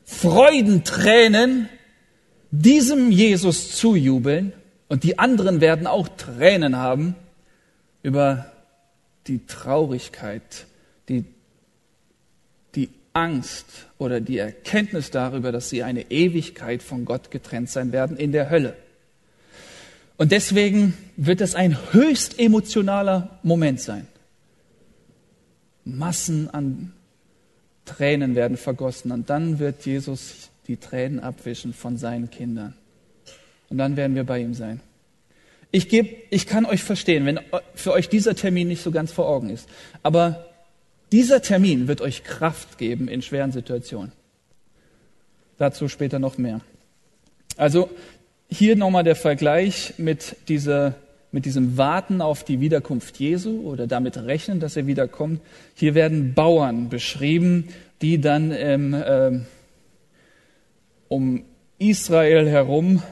[0.04, 1.68] Freudentränen
[2.50, 4.52] diesem Jesus zujubeln
[4.90, 7.14] und die anderen werden auch Tränen haben
[8.02, 8.50] über
[9.28, 10.66] die Traurigkeit,
[11.08, 11.24] die,
[12.74, 18.16] die Angst oder die Erkenntnis darüber, dass sie eine Ewigkeit von Gott getrennt sein werden
[18.16, 18.74] in der Hölle.
[20.16, 24.08] Und deswegen wird es ein höchst emotionaler Moment sein.
[25.84, 26.92] Massen an
[27.84, 32.74] Tränen werden vergossen und dann wird Jesus die Tränen abwischen von seinen Kindern.
[33.70, 34.80] Und dann werden wir bei ihm sein.
[35.70, 37.40] Ich, geb, ich kann euch verstehen, wenn
[37.74, 39.68] für euch dieser Termin nicht so ganz vor Augen ist.
[40.02, 40.46] Aber
[41.12, 44.12] dieser Termin wird euch Kraft geben in schweren Situationen.
[45.58, 46.60] Dazu später noch mehr.
[47.56, 47.90] Also
[48.48, 50.94] hier nochmal der Vergleich mit, dieser,
[51.30, 55.40] mit diesem Warten auf die Wiederkunft Jesu oder damit rechnen, dass er wiederkommt.
[55.74, 57.68] Hier werden Bauern beschrieben,
[58.02, 59.40] die dann ähm, äh,
[61.08, 61.44] um
[61.78, 63.02] Israel herum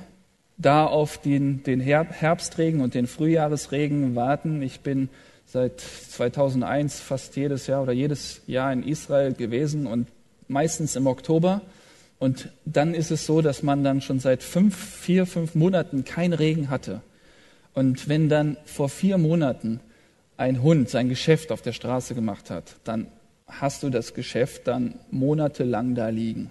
[0.58, 4.60] da auf den, den Herbstregen und den Frühjahresregen warten.
[4.60, 5.08] Ich bin
[5.46, 10.08] seit 2001 fast jedes Jahr oder jedes Jahr in Israel gewesen und
[10.48, 11.62] meistens im Oktober.
[12.18, 16.32] Und dann ist es so, dass man dann schon seit fünf, vier, fünf Monaten keinen
[16.32, 17.00] Regen hatte.
[17.72, 19.78] Und wenn dann vor vier Monaten
[20.36, 23.06] ein Hund sein Geschäft auf der Straße gemacht hat, dann
[23.46, 26.50] hast du das Geschäft dann monatelang da liegen.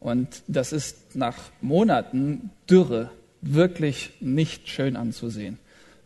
[0.00, 5.58] Und das ist nach Monaten Dürre wirklich nicht schön anzusehen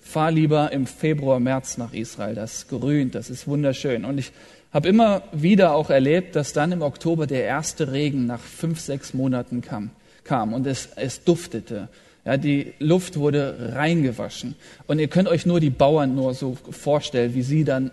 [0.02, 2.34] fahr lieber im Februar, März nach Israel.
[2.34, 4.04] Das grünt, das ist wunderschön.
[4.04, 4.32] Und ich
[4.72, 9.14] habe immer wieder auch erlebt, dass dann im Oktober der erste Regen nach fünf, sechs
[9.14, 9.90] Monaten kam,
[10.24, 11.88] kam und es, es duftete.
[12.24, 14.54] Ja, die Luft wurde reingewaschen.
[14.86, 17.90] Und ihr könnt euch nur die Bauern nur so vorstellen, wie sie dann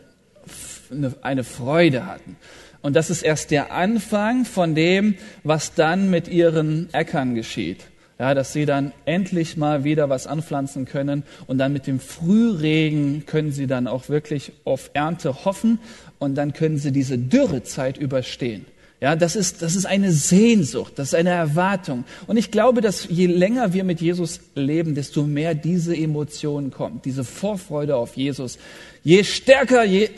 [1.21, 2.37] eine Freude hatten.
[2.81, 7.85] Und das ist erst der Anfang von dem, was dann mit ihren Äckern geschieht
[8.19, 13.25] ja, dass sie dann endlich mal wieder was anpflanzen können und dann mit dem Frühregen
[13.25, 15.79] können sie dann auch wirklich auf Ernte hoffen
[16.19, 18.65] und dann können sie diese Dürrezeit überstehen.
[19.01, 22.03] Ja, das ist, das ist eine Sehnsucht, das ist eine Erwartung.
[22.27, 27.05] Und ich glaube, dass je länger wir mit Jesus leben, desto mehr diese Emotionen kommt,
[27.05, 28.59] diese Vorfreude auf Jesus.
[29.01, 30.09] Je stärker, je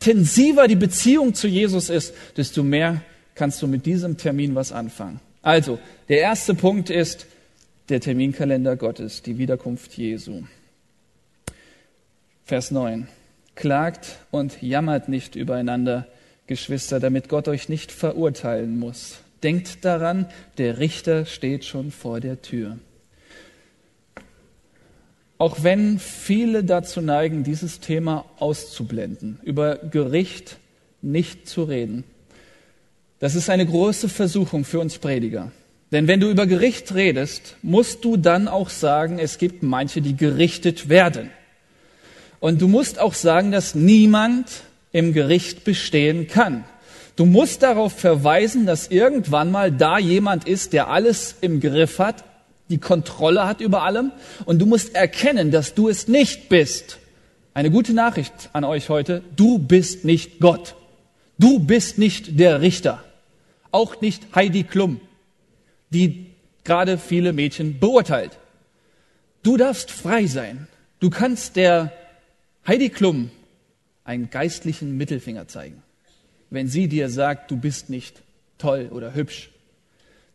[0.00, 3.00] intensiver die Beziehung zu Jesus ist, desto mehr
[3.36, 5.20] kannst du mit diesem Termin was anfangen.
[5.42, 5.78] Also,
[6.08, 7.28] der erste Punkt ist,
[7.88, 10.42] der Terminkalender Gottes, die Wiederkunft Jesu.
[12.44, 13.08] Vers 9.
[13.54, 16.06] Klagt und jammert nicht übereinander,
[16.46, 19.18] Geschwister, damit Gott euch nicht verurteilen muss.
[19.42, 20.26] Denkt daran,
[20.58, 22.78] der Richter steht schon vor der Tür.
[25.38, 30.58] Auch wenn viele dazu neigen, dieses Thema auszublenden, über Gericht
[31.02, 32.04] nicht zu reden,
[33.18, 35.50] das ist eine große Versuchung für uns Prediger.
[35.92, 40.16] Denn wenn du über Gericht redest, musst du dann auch sagen, es gibt manche, die
[40.16, 41.30] gerichtet werden.
[42.40, 44.48] Und du musst auch sagen, dass niemand
[44.92, 46.64] im Gericht bestehen kann.
[47.14, 52.24] Du musst darauf verweisen, dass irgendwann mal da jemand ist, der alles im Griff hat,
[52.68, 54.12] die Kontrolle hat über allem.
[54.44, 56.98] Und du musst erkennen, dass du es nicht bist.
[57.54, 59.22] Eine gute Nachricht an euch heute.
[59.36, 60.74] Du bist nicht Gott.
[61.38, 63.02] Du bist nicht der Richter.
[63.70, 65.00] Auch nicht Heidi Klum,
[65.90, 66.26] die
[66.64, 68.38] gerade viele Mädchen beurteilt.
[69.42, 70.66] Du darfst frei sein.
[70.98, 71.92] Du kannst der
[72.66, 73.30] Heidi Klum
[74.04, 75.82] einen geistlichen Mittelfinger zeigen,
[76.50, 78.22] wenn sie dir sagt, du bist nicht
[78.58, 79.50] toll oder hübsch.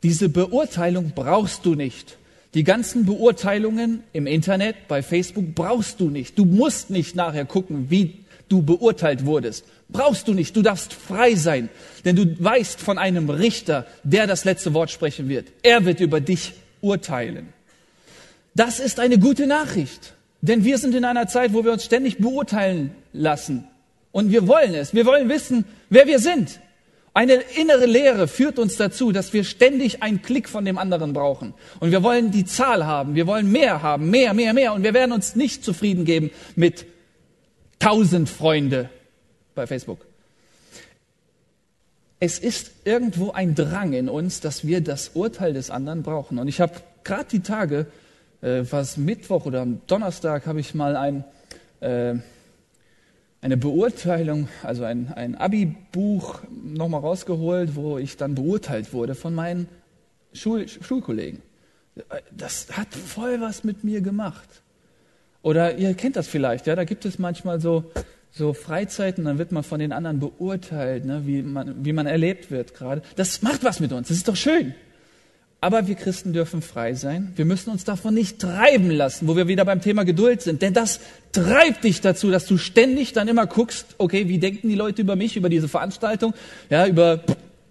[0.03, 2.17] Diese Beurteilung brauchst du nicht.
[2.53, 6.37] Die ganzen Beurteilungen im Internet, bei Facebook brauchst du nicht.
[6.37, 9.65] Du musst nicht nachher gucken, wie du beurteilt wurdest.
[9.91, 10.55] Brauchst du nicht.
[10.55, 11.69] Du darfst frei sein,
[12.05, 15.47] denn du weißt von einem Richter, der das letzte Wort sprechen wird.
[15.63, 17.53] Er wird über dich urteilen.
[18.55, 20.13] Das ist eine gute Nachricht.
[20.41, 23.67] Denn wir sind in einer Zeit, wo wir uns ständig beurteilen lassen.
[24.11, 24.93] Und wir wollen es.
[24.93, 26.59] Wir wollen wissen, wer wir sind.
[27.13, 31.53] Eine innere Lehre führt uns dazu, dass wir ständig einen Klick von dem anderen brauchen.
[31.79, 33.15] Und wir wollen die Zahl haben.
[33.15, 34.09] Wir wollen mehr haben.
[34.09, 34.73] Mehr, mehr, mehr.
[34.73, 36.85] Und wir werden uns nicht zufrieden geben mit
[37.79, 38.89] tausend Freunde
[39.55, 40.05] bei Facebook.
[42.19, 46.37] Es ist irgendwo ein Drang in uns, dass wir das Urteil des anderen brauchen.
[46.37, 47.87] Und ich habe gerade die Tage
[48.41, 51.23] äh, was Mittwoch oder am Donnerstag habe ich mal ein,
[51.79, 52.15] äh,
[53.41, 59.67] eine Beurteilung, also ein, ein Abi-Buch nochmal rausgeholt, wo ich dann beurteilt wurde von meinen
[60.33, 61.41] Schul Schulkollegen.
[62.31, 64.47] Das hat voll was mit mir gemacht.
[65.43, 67.91] Oder ihr kennt das vielleicht, ja, da gibt es manchmal so,
[68.33, 72.49] so Freizeiten, dann wird man von den anderen beurteilt, ne, wie, man, wie man erlebt
[72.49, 73.01] wird gerade.
[73.15, 74.73] Das macht was mit uns, das ist doch schön.
[75.63, 77.33] Aber wir Christen dürfen frei sein.
[77.35, 80.63] Wir müssen uns davon nicht treiben lassen, wo wir wieder beim Thema Geduld sind.
[80.63, 80.99] Denn das
[81.33, 85.15] treibt dich dazu, dass du ständig dann immer guckst, okay, wie denken die Leute über
[85.15, 86.33] mich, über diese Veranstaltung,
[86.71, 87.23] ja, über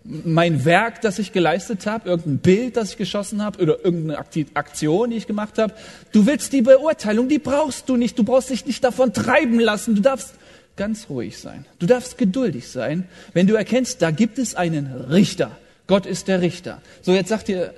[0.05, 4.19] mein Werk, das ich geleistet habe, irgendein Bild, das ich geschossen habe oder irgendeine
[4.55, 5.75] Aktion, die ich gemacht habe.
[6.13, 8.17] Du willst die Beurteilung, die brauchst du nicht.
[8.17, 9.97] Du brauchst dich nicht davon treiben lassen.
[9.97, 10.35] Du darfst
[10.81, 11.65] ganz ruhig sein.
[11.79, 15.57] Du darfst geduldig sein, wenn du erkennst, da gibt es einen Richter
[15.91, 16.81] Gott ist der Richter.
[17.03, 17.75] So, jetzt sagt ihr,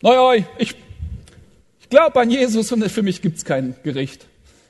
[0.00, 0.74] naja, ich,
[1.82, 4.26] ich glaube an Jesus und für mich gibt es kein Gericht.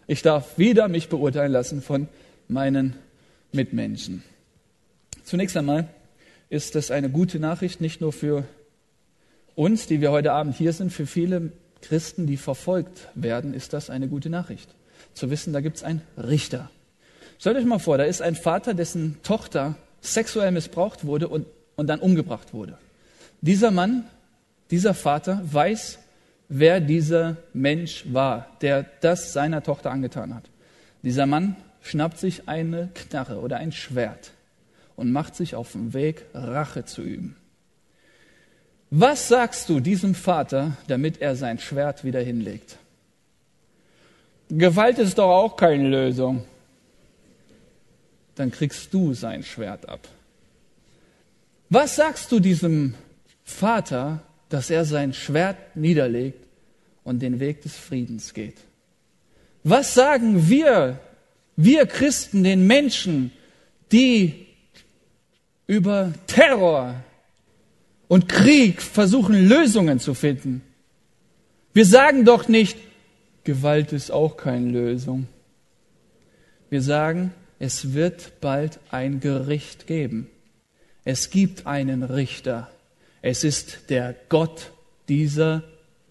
[0.09, 2.09] Ich darf wieder mich beurteilen lassen von
[2.49, 2.97] meinen
[3.53, 4.25] Mitmenschen.
[5.23, 5.87] Zunächst einmal
[6.49, 8.43] ist das eine gute Nachricht, nicht nur für
[9.55, 13.91] uns, die wir heute Abend hier sind, für viele Christen, die verfolgt werden, ist das
[13.91, 14.75] eine gute Nachricht.
[15.15, 16.69] Zu wissen, da gibt es einen Richter.
[17.43, 21.45] Stellt euch mal vor, da ist ein Vater, dessen Tochter sexuell missbraucht wurde und
[21.77, 22.79] und dann umgebracht wurde.
[23.41, 24.05] Dieser Mann,
[24.71, 25.99] dieser Vater weiß,
[26.49, 30.45] wer dieser Mensch war, der das seiner Tochter angetan hat.
[31.03, 34.31] Dieser Mann schnappt sich eine Knarre oder ein Schwert
[34.95, 37.37] und macht sich auf den Weg, Rache zu üben.
[38.91, 42.77] Was sagst du diesem Vater, damit er sein Schwert wieder hinlegt?
[44.51, 46.45] Gewalt ist doch auch keine Lösung.
[48.35, 50.09] Dann kriegst du sein Schwert ab.
[51.69, 52.95] Was sagst du diesem
[53.45, 56.45] Vater, dass er sein Schwert niederlegt
[57.05, 58.57] und den Weg des Friedens geht?
[59.65, 60.99] Was sagen wir,
[61.57, 63.33] wir Christen, den Menschen,
[63.91, 64.47] die
[65.67, 66.97] über Terror
[68.09, 70.63] und Krieg versuchen, Lösungen zu finden?
[71.73, 72.77] Wir sagen doch nicht,
[73.45, 75.27] Gewalt ist auch keine Lösung.
[76.71, 80.29] Wir sagen, es wird bald ein Gericht geben.
[81.05, 82.69] Es gibt einen Richter.
[83.23, 84.73] Es ist der Gott
[85.09, 85.63] dieser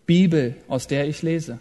[0.05, 1.59] Bibel, aus der ich lese.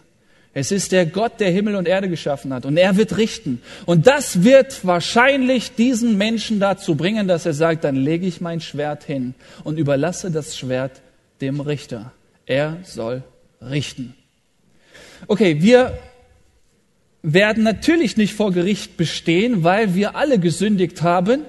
[0.53, 2.65] Es ist der Gott, der Himmel und Erde geschaffen hat.
[2.65, 3.61] Und er wird richten.
[3.85, 8.61] Und das wird wahrscheinlich diesen Menschen dazu bringen, dass er sagt, dann lege ich mein
[8.61, 9.33] Schwert hin
[9.65, 11.01] und überlasse das Schwert
[11.41, 12.13] dem Richter.
[12.45, 13.23] Er soll
[13.61, 14.15] richten.
[15.27, 15.99] Okay, wir
[17.23, 21.45] werden natürlich nicht vor Gericht bestehen, weil wir alle gesündigt haben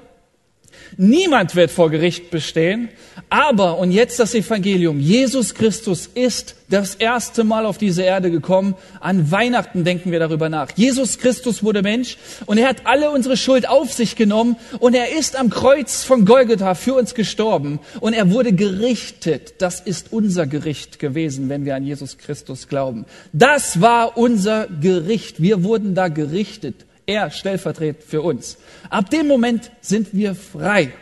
[0.97, 2.89] Niemand wird vor Gericht bestehen.
[3.29, 8.75] Aber, und jetzt das Evangelium, Jesus Christus ist das erste Mal auf diese Erde gekommen.
[9.01, 10.69] An Weihnachten denken wir darüber nach.
[10.77, 15.17] Jesus Christus wurde Mensch und er hat alle unsere Schuld auf sich genommen und er
[15.17, 19.55] ist am Kreuz von Golgotha für uns gestorben und er wurde gerichtet.
[19.59, 23.07] Das ist unser Gericht gewesen, wenn wir an Jesus Christus glauben.
[23.33, 25.43] Das war unser Gericht.
[25.43, 26.87] Wir wurden da gerichtet.
[27.07, 28.59] Er stellvertretend für uns.
[28.91, 30.93] Ab dem Moment sind wir frei.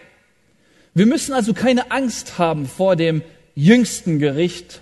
[0.94, 3.22] Wir müssen also keine Angst haben vor dem
[3.54, 4.80] jüngsten Gericht,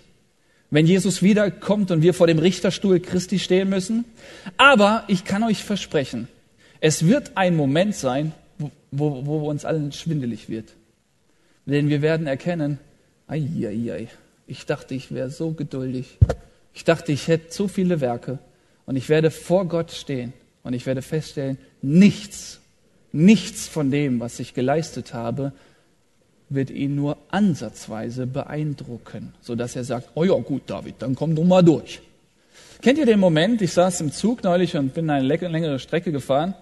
[0.71, 4.05] wenn Jesus wiederkommt und wir vor dem Richterstuhl Christi stehen müssen.
[4.57, 6.29] Aber ich kann euch versprechen,
[6.81, 10.73] es wird ein Moment sein, wo, wo, wo uns allen schwindelig wird.
[11.67, 12.79] Denn wir werden erkennen,
[13.27, 14.09] ei, ei, ei,
[14.47, 16.19] ich dachte, ich wäre so geduldig.
[16.73, 18.39] Ich dachte, ich hätte so viele Werke.
[18.87, 22.61] Und ich werde vor Gott stehen und ich werde feststellen, nichts,
[23.13, 25.53] nichts von dem, was ich geleistet habe,
[26.51, 31.45] wird ihn nur ansatzweise beeindrucken, sodass er sagt, oh ja gut, David, dann komm du
[31.45, 32.01] mal durch.
[32.81, 36.55] Kennt ihr den Moment, ich saß im Zug neulich und bin eine längere Strecke gefahren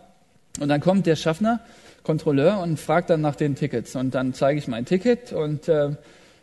[0.58, 1.60] und dann kommt der Schaffner,
[2.02, 5.90] Kontrolleur und fragt dann nach den Tickets und dann zeige ich mein Ticket und äh,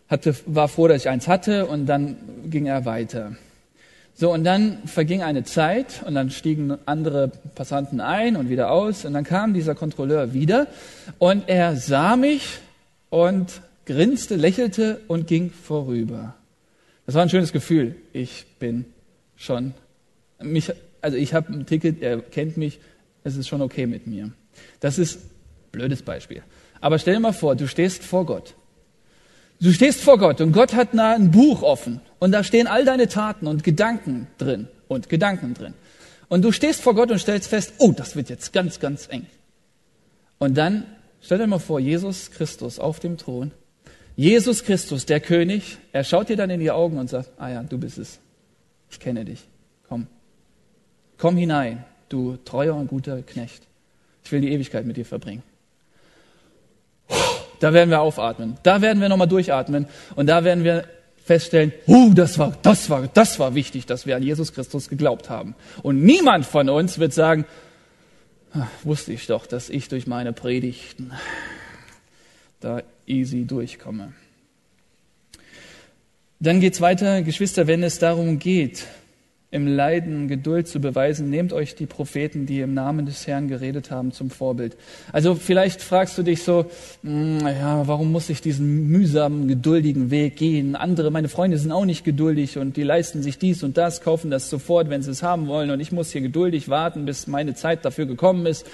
[0.09, 3.35] hatte, war froh, dass ich eins hatte und dann ging er weiter.
[4.15, 9.05] So, und dann verging eine Zeit und dann stiegen andere Passanten ein und wieder aus
[9.05, 10.67] und dann kam dieser Kontrolleur wieder
[11.17, 12.59] und er sah mich
[13.09, 16.35] und grinste, lächelte und ging vorüber.
[17.07, 17.95] Das war ein schönes Gefühl.
[18.13, 18.85] Ich bin
[19.35, 19.73] schon,
[20.41, 20.71] mich,
[21.01, 22.79] also ich habe ein Ticket, er kennt mich,
[23.23, 24.31] es ist schon okay mit mir.
[24.79, 25.19] Das ist
[25.71, 26.43] blödes Beispiel.
[26.81, 28.53] Aber stell dir mal vor, du stehst vor Gott
[29.63, 33.09] Du stehst vor Gott und Gott hat ein Buch offen und da stehen all deine
[33.09, 35.73] Taten und Gedanken drin und Gedanken drin.
[36.29, 39.25] Und du stehst vor Gott und stellst fest, oh, das wird jetzt ganz, ganz eng.
[40.37, 40.85] Und dann
[41.19, 43.51] stell dir mal vor, Jesus Christus auf dem Thron,
[44.15, 47.61] Jesus Christus, der König, er schaut dir dann in die Augen und sagt, ah ja,
[47.61, 48.19] du bist es.
[48.89, 49.43] Ich kenne dich.
[49.89, 50.07] Komm.
[51.17, 53.67] Komm hinein, du treuer und guter Knecht.
[54.23, 55.43] Ich will die Ewigkeit mit dir verbringen.
[57.59, 58.55] Da werden wir aufatmen.
[58.63, 59.87] Da werden wir nochmal durchatmen.
[60.15, 60.85] Und da werden wir
[61.23, 65.29] feststellen, uh, das war, das war, das war wichtig, dass wir an Jesus Christus geglaubt
[65.29, 65.55] haben.
[65.81, 67.45] Und niemand von uns wird sagen,
[68.53, 71.11] ach, wusste ich doch, dass ich durch meine Predigten
[72.59, 74.13] da easy durchkomme.
[76.39, 78.85] Dann geht's weiter, Geschwister, wenn es darum geht,
[79.53, 83.91] im Leiden Geduld zu beweisen, nehmt euch die Propheten, die im Namen des Herrn geredet
[83.91, 84.75] haben, zum Vorbild.
[85.11, 86.65] Also vielleicht fragst du dich so,
[87.03, 90.75] hm, ja, warum muss ich diesen mühsamen, geduldigen Weg gehen?
[90.75, 94.31] Andere, meine Freunde sind auch nicht geduldig und die leisten sich dies und das, kaufen
[94.31, 97.53] das sofort, wenn sie es haben wollen und ich muss hier geduldig warten, bis meine
[97.53, 98.65] Zeit dafür gekommen ist.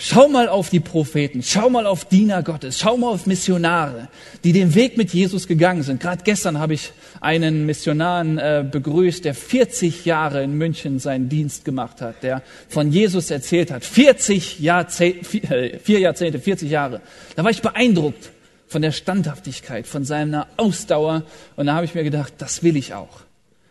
[0.00, 4.06] Schau mal auf die Propheten, schau mal auf Diener Gottes, schau mal auf Missionare,
[4.44, 6.00] die den Weg mit Jesus gegangen sind.
[6.00, 11.64] Gerade gestern habe ich einen Missionar äh, begrüßt, der 40 Jahre in München seinen Dienst
[11.64, 13.84] gemacht hat, der von Jesus erzählt hat.
[13.84, 17.00] 40 Jahrzehnte, vier, äh, vier Jahrzehnte, 40 Jahre.
[17.34, 18.30] Da war ich beeindruckt
[18.68, 21.24] von der Standhaftigkeit, von seiner Ausdauer.
[21.56, 23.22] Und da habe ich mir gedacht, das will ich auch.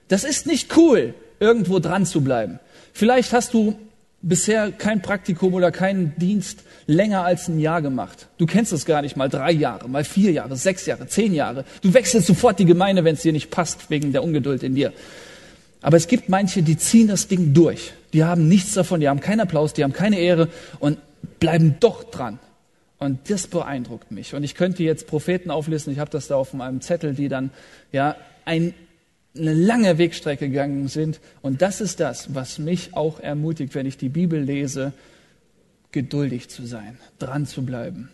[0.09, 2.59] Das ist nicht cool, irgendwo dran zu bleiben.
[2.91, 3.77] Vielleicht hast du
[4.21, 8.27] bisher kein Praktikum oder keinen Dienst länger als ein Jahr gemacht.
[8.37, 11.65] Du kennst es gar nicht mal drei Jahre, mal vier Jahre, sechs Jahre, zehn Jahre.
[11.81, 14.93] Du wechselst sofort die Gemeinde, wenn es dir nicht passt, wegen der Ungeduld in dir.
[15.81, 17.93] Aber es gibt manche, die ziehen das Ding durch.
[18.13, 20.49] Die haben nichts davon, die haben keinen Applaus, die haben keine Ehre
[20.79, 20.97] und
[21.39, 22.39] bleiben doch dran.
[22.99, 24.33] Und das beeindruckt mich.
[24.33, 27.51] Und ich könnte jetzt Propheten auflisten, ich habe das da auf meinem Zettel, die dann
[27.91, 28.73] ja ein
[29.37, 31.19] eine lange Wegstrecke gegangen sind.
[31.41, 34.93] Und das ist das, was mich auch ermutigt, wenn ich die Bibel lese,
[35.91, 38.09] geduldig zu sein, dran zu bleiben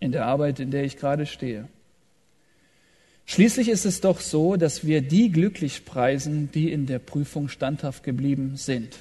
[0.00, 1.68] in der Arbeit, in der ich gerade stehe.
[3.26, 8.02] Schließlich ist es doch so, dass wir die glücklich preisen, die in der Prüfung standhaft
[8.02, 8.96] geblieben sind.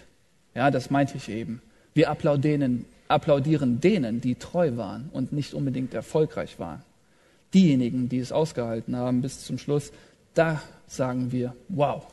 [0.53, 1.61] Ja, das meinte ich eben.
[1.93, 6.81] Wir applaudieren, applaudieren denen, die treu waren und nicht unbedingt erfolgreich waren.
[7.53, 9.93] Diejenigen, die es ausgehalten haben bis zum Schluss,
[10.37, 12.03] da sagen wir, wow,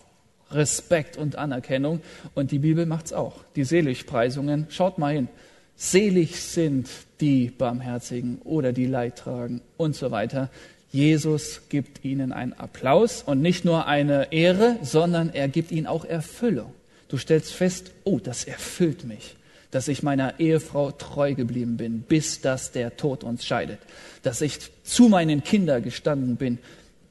[0.51, 2.01] Respekt und Anerkennung.
[2.35, 3.45] Und die Bibel macht es auch.
[3.57, 5.29] Die Seligpreisungen, schaut mal hin.
[5.77, 6.89] Selig sind
[7.21, 10.51] die Barmherzigen oder die Leidtragen und so weiter.
[10.93, 16.05] Jesus gibt ihnen einen Applaus und nicht nur eine Ehre, sondern er gibt ihnen auch
[16.05, 16.73] Erfüllung.
[17.09, 19.35] Du stellst fest, oh, das erfüllt mich,
[19.73, 23.81] dass ich meiner Ehefrau treu geblieben bin, bis dass der Tod uns scheidet,
[24.23, 26.59] dass ich zu meinen Kindern gestanden bin,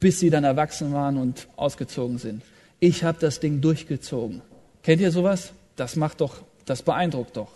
[0.04, 2.42] bis sie dann erwachsen waren und ausgezogen sind.
[2.78, 4.42] Ich habe das Ding durchgezogen.
[4.82, 5.52] Kennt ihr sowas?
[5.76, 7.50] Das macht doch, das beeindruckt doch.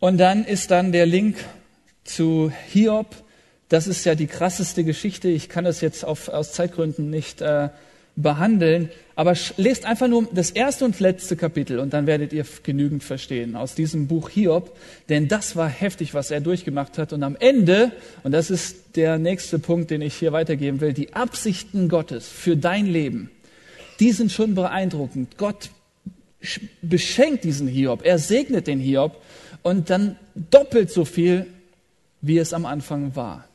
[0.00, 1.36] Und dann ist dann der Link
[2.02, 3.14] zu Hiob.
[3.68, 5.28] Das ist ja die krasseste Geschichte.
[5.28, 7.68] Ich kann das jetzt auf, aus Zeitgründen nicht äh,
[8.16, 8.90] behandeln.
[9.16, 13.54] Aber lest einfach nur das erste und letzte Kapitel und dann werdet ihr genügend verstehen
[13.54, 14.76] aus diesem Buch Hiob.
[15.08, 17.12] Denn das war heftig, was er durchgemacht hat.
[17.12, 17.92] Und am Ende,
[18.22, 22.56] und das ist der nächste Punkt, den ich hier weitergeben will, die Absichten Gottes für
[22.56, 23.30] dein Leben,
[24.00, 25.38] die sind schon beeindruckend.
[25.38, 25.70] Gott
[26.82, 29.16] beschenkt diesen Hiob, er segnet den Hiob
[29.62, 31.46] und dann doppelt so viel,
[32.20, 33.48] wie es am Anfang war.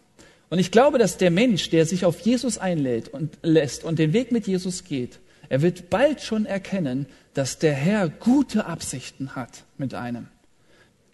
[0.49, 4.13] Und ich glaube, dass der Mensch, der sich auf Jesus einlädt und lässt und den
[4.13, 9.63] Weg mit Jesus geht, er wird bald schon erkennen, dass der Herr gute Absichten hat
[9.77, 10.27] mit einem.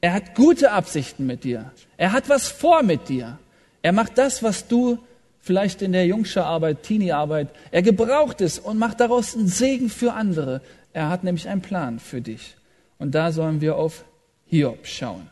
[0.02, 1.72] Er hat gute Absichten mit dir.
[1.98, 3.40] Er hat was vor mit dir.
[3.82, 5.00] Er macht das, was du
[5.40, 10.62] vielleicht in der Jungscherarbeit, Teenie-Arbeit, er gebraucht es und macht daraus einen Segen für andere.
[10.92, 12.56] Er hat nämlich einen Plan für dich.
[12.98, 14.06] Und da sollen wir auf
[14.48, 15.30] Hiob schauen.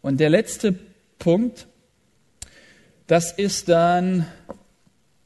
[0.00, 0.78] Und der letzte
[1.18, 1.66] Punkt,
[3.10, 4.24] das ist dann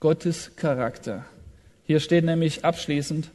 [0.01, 1.27] Gottes Charakter.
[1.83, 3.31] Hier steht nämlich abschließend,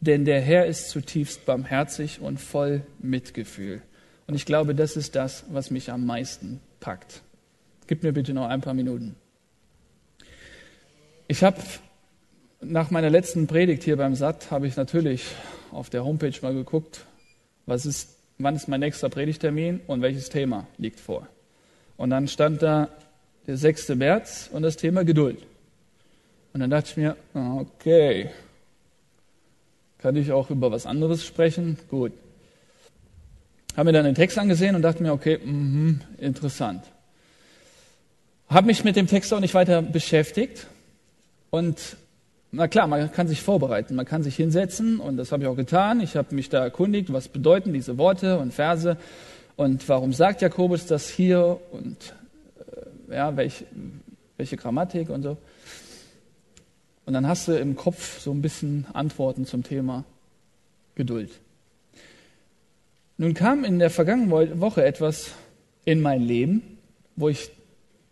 [0.00, 3.80] denn der Herr ist zutiefst barmherzig und voll Mitgefühl.
[4.26, 7.22] Und ich glaube, das ist das, was mich am meisten packt.
[7.86, 9.14] Gib mir bitte noch ein paar Minuten.
[11.28, 11.58] Ich habe
[12.60, 15.26] nach meiner letzten Predigt hier beim SAT, habe ich natürlich
[15.70, 17.04] auf der Homepage mal geguckt,
[17.66, 21.28] was ist, wann ist mein nächster Predigtermin und welches Thema liegt vor.
[21.96, 22.88] Und dann stand da
[23.46, 23.90] der 6.
[23.90, 25.38] März und das Thema Geduld.
[26.52, 28.30] Und dann dachte ich mir, okay,
[29.98, 31.78] kann ich auch über was anderes sprechen?
[31.88, 32.12] Gut.
[33.76, 36.84] Habe mir dann den Text angesehen und dachte mir, okay, mh, interessant.
[38.48, 40.66] Habe mich mit dem Text auch nicht weiter beschäftigt.
[41.50, 41.96] Und
[42.50, 45.56] na klar, man kann sich vorbereiten, man kann sich hinsetzen und das habe ich auch
[45.56, 46.00] getan.
[46.00, 48.98] Ich habe mich da erkundigt, was bedeuten diese Worte und Verse
[49.56, 52.14] und warum sagt Jakobus das hier und
[53.12, 53.64] ja, welch,
[54.36, 55.36] welche Grammatik und so.
[57.04, 60.04] Und dann hast du im Kopf so ein bisschen Antworten zum Thema
[60.94, 61.30] Geduld.
[63.18, 65.32] Nun kam in der vergangenen Woche etwas
[65.84, 66.78] in mein Leben,
[67.16, 67.50] wo ich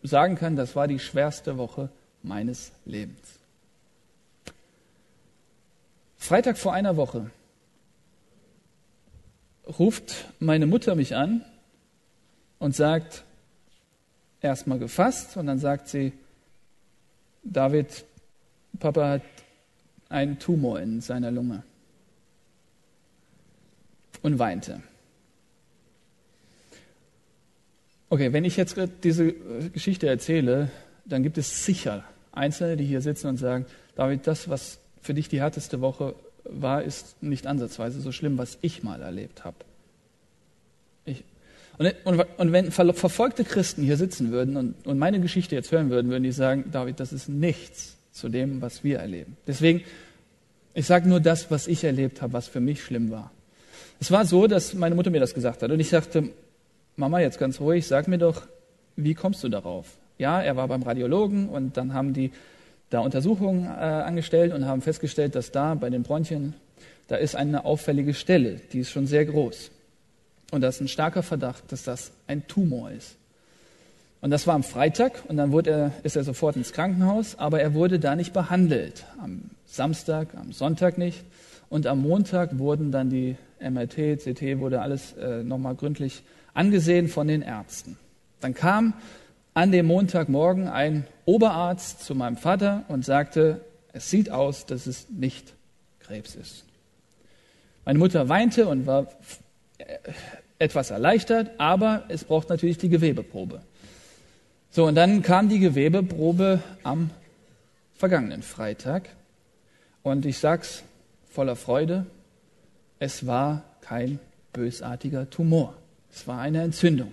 [0.03, 1.91] sagen kann, das war die schwerste Woche
[2.23, 3.39] meines Lebens.
[6.17, 7.31] Freitag vor einer Woche
[9.79, 11.45] ruft meine Mutter mich an
[12.59, 13.25] und sagt,
[14.41, 16.13] erstmal gefasst, und dann sagt sie,
[17.43, 18.05] David,
[18.79, 19.23] Papa hat
[20.09, 21.63] einen Tumor in seiner Lunge
[24.23, 24.83] und weinte.
[28.09, 29.33] Okay, wenn ich jetzt diese
[29.73, 30.71] Geschichte erzähle,
[31.05, 35.29] dann gibt es sicher Einzelne, die hier sitzen und sagen, David, das, was für dich
[35.29, 36.15] die härteste Woche
[36.45, 39.57] war, ist nicht ansatzweise so schlimm, was ich mal erlebt habe.
[41.81, 45.89] Und, und, und, wenn verfolgte Christen hier sitzen würden und, und meine Geschichte jetzt hören
[45.89, 49.39] würden, würden die sagen, David, das ist nichts zu dem, was wir erleben.
[49.47, 49.81] Deswegen,
[50.75, 53.31] ich sage nur das, was ich erlebt habe, was für mich schlimm war.
[53.99, 56.29] Es war so, dass meine Mutter mir das gesagt hat und ich sagte,
[56.97, 58.43] Mama, jetzt ganz ruhig, sag mir doch,
[58.97, 59.87] wie kommst du darauf?
[60.19, 62.31] Ja, er war beim Radiologen und dann haben die
[62.91, 66.53] da Untersuchungen äh, angestellt und haben festgestellt, dass da bei den Bronchien,
[67.09, 69.71] da ist eine auffällige Stelle, die ist schon sehr groß.
[70.51, 73.17] Und da ist ein starker Verdacht, dass das ein Tumor ist.
[74.21, 77.61] Und das war am Freitag und dann wurde er, ist er sofort ins Krankenhaus, aber
[77.61, 79.07] er wurde da nicht behandelt.
[79.19, 81.25] Am Samstag, am Sonntag nicht.
[81.71, 86.23] Und am Montag wurden dann die MRT, CT, wurde alles äh, nochmal gründlich
[86.53, 87.97] angesehen von den Ärzten.
[88.41, 88.95] Dann kam
[89.55, 93.61] an dem Montagmorgen ein Oberarzt zu meinem Vater und sagte,
[93.93, 95.55] es sieht aus, dass es nicht
[96.01, 96.65] Krebs ist.
[97.85, 99.09] Meine Mutter weinte und war
[100.59, 103.63] etwas erleichtert, aber es braucht natürlich die Gewebeprobe.
[104.71, 107.11] So, und dann kam die Gewebeprobe am
[107.95, 109.09] vergangenen Freitag.
[110.03, 110.83] Und ich sag's
[111.29, 112.07] voller Freude,
[112.99, 114.19] es war kein
[114.53, 115.75] bösartiger Tumor.
[116.13, 117.13] Es war eine Entzündung.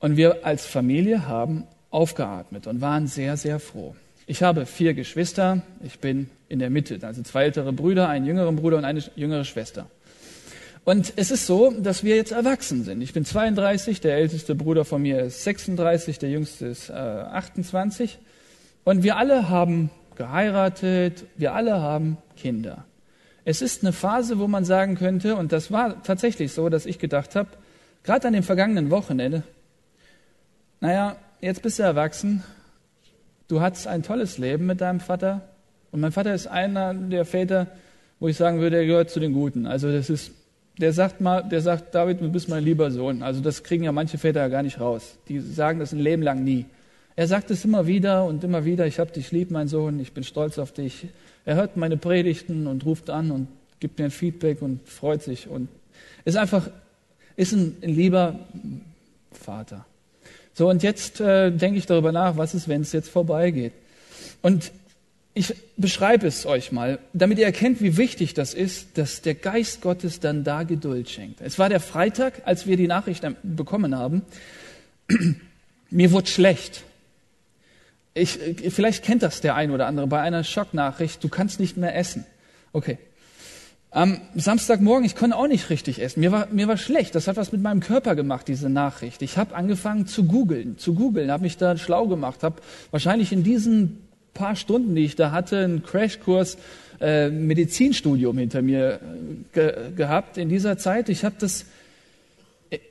[0.00, 3.94] Und wir als Familie haben aufgeatmet und waren sehr, sehr froh.
[4.26, 5.62] Ich habe vier Geschwister.
[5.84, 9.44] Ich bin in der Mitte, also zwei ältere Brüder, einen jüngeren Bruder und eine jüngere
[9.44, 9.86] Schwester.
[10.84, 13.02] Und es ist so, dass wir jetzt erwachsen sind.
[13.02, 18.18] Ich bin 32, der älteste Bruder von mir ist 36, der jüngste ist äh, 28.
[18.82, 22.84] Und wir alle haben geheiratet, wir alle haben Kinder.
[23.44, 26.98] Es ist eine Phase, wo man sagen könnte, und das war tatsächlich so, dass ich
[26.98, 27.50] gedacht habe,
[28.02, 29.44] gerade an dem vergangenen Wochenende,
[30.80, 32.42] naja, jetzt bist du erwachsen,
[33.46, 35.42] du hattest ein tolles Leben mit deinem Vater.
[35.92, 37.68] Und mein Vater ist einer der Väter,
[38.18, 39.66] wo ich sagen würde, er gehört zu den Guten.
[39.66, 40.32] Also das ist
[40.78, 43.22] der sagt mal, der sagt, David, du bist mein lieber Sohn.
[43.22, 45.18] Also das kriegen ja manche Väter ja gar nicht raus.
[45.28, 46.66] Die sagen das ein Leben lang nie.
[47.14, 50.12] Er sagt es immer wieder und immer wieder, ich habe dich lieb, mein Sohn, ich
[50.12, 51.08] bin stolz auf dich.
[51.44, 53.48] Er hört meine Predigten und ruft an und
[53.80, 55.68] gibt mir ein Feedback und freut sich und
[56.24, 56.70] ist einfach,
[57.36, 58.38] ist ein, ein lieber
[59.32, 59.84] Vater.
[60.54, 63.72] So, und jetzt äh, denke ich darüber nach, was ist, wenn es jetzt vorbeigeht.
[64.40, 64.72] Und
[65.34, 69.80] ich beschreibe es euch mal, damit ihr erkennt, wie wichtig das ist, dass der Geist
[69.80, 71.40] Gottes dann da Geduld schenkt.
[71.40, 74.22] Es war der Freitag, als wir die Nachricht bekommen haben.
[75.90, 76.84] Mir wurde schlecht.
[78.14, 81.96] Ich, vielleicht kennt das der ein oder andere bei einer Schocknachricht, du kannst nicht mehr
[81.96, 82.26] essen.
[82.74, 82.98] Okay.
[83.90, 86.20] Am Samstagmorgen, ich konnte auch nicht richtig essen.
[86.20, 87.14] Mir war, mir war schlecht.
[87.14, 89.20] Das hat was mit meinem Körper gemacht, diese Nachricht.
[89.20, 93.44] Ich habe angefangen zu googeln, zu googeln, habe mich da schlau gemacht, habe wahrscheinlich in
[93.44, 96.56] diesen paar Stunden, die ich da hatte, einen Crashkurs
[97.00, 98.98] äh, Medizinstudium hinter mir äh,
[99.52, 101.08] ge gehabt in dieser Zeit.
[101.08, 101.66] Ich habe das,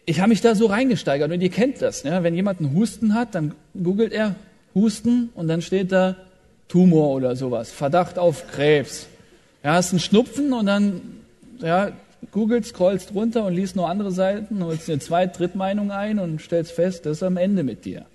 [0.05, 2.03] ich habe mich da so reingesteigert und ihr kennt das.
[2.03, 2.21] Ne?
[2.21, 4.35] Wenn jemand einen Husten hat, dann googelt er
[4.75, 6.15] Husten und dann steht da
[6.67, 9.07] Tumor oder sowas, Verdacht auf Krebs.
[9.63, 11.01] Ja, hast einen Schnupfen und dann
[11.59, 11.91] ja,
[12.31, 16.71] googelt, scrollst runter und liest nur andere Seiten, holst eine Zweit-, Drittmeinung ein und stellst
[16.71, 18.05] fest, das ist am Ende mit dir.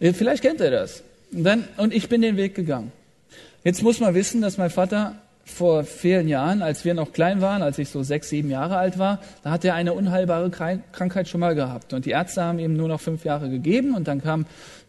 [0.00, 1.02] Vielleicht kennt ihr das.
[1.32, 2.92] Und, dann, und ich bin den Weg gegangen.
[3.64, 7.62] Jetzt muss man wissen, dass mein Vater vor vielen Jahren, als wir noch klein waren,
[7.62, 11.40] als ich so sechs, sieben Jahre alt war, da hat er eine unheilbare Krankheit schon
[11.40, 11.92] mal gehabt.
[11.92, 14.46] Und die Ärzte haben ihm nur noch fünf Jahre gegeben und dann kamen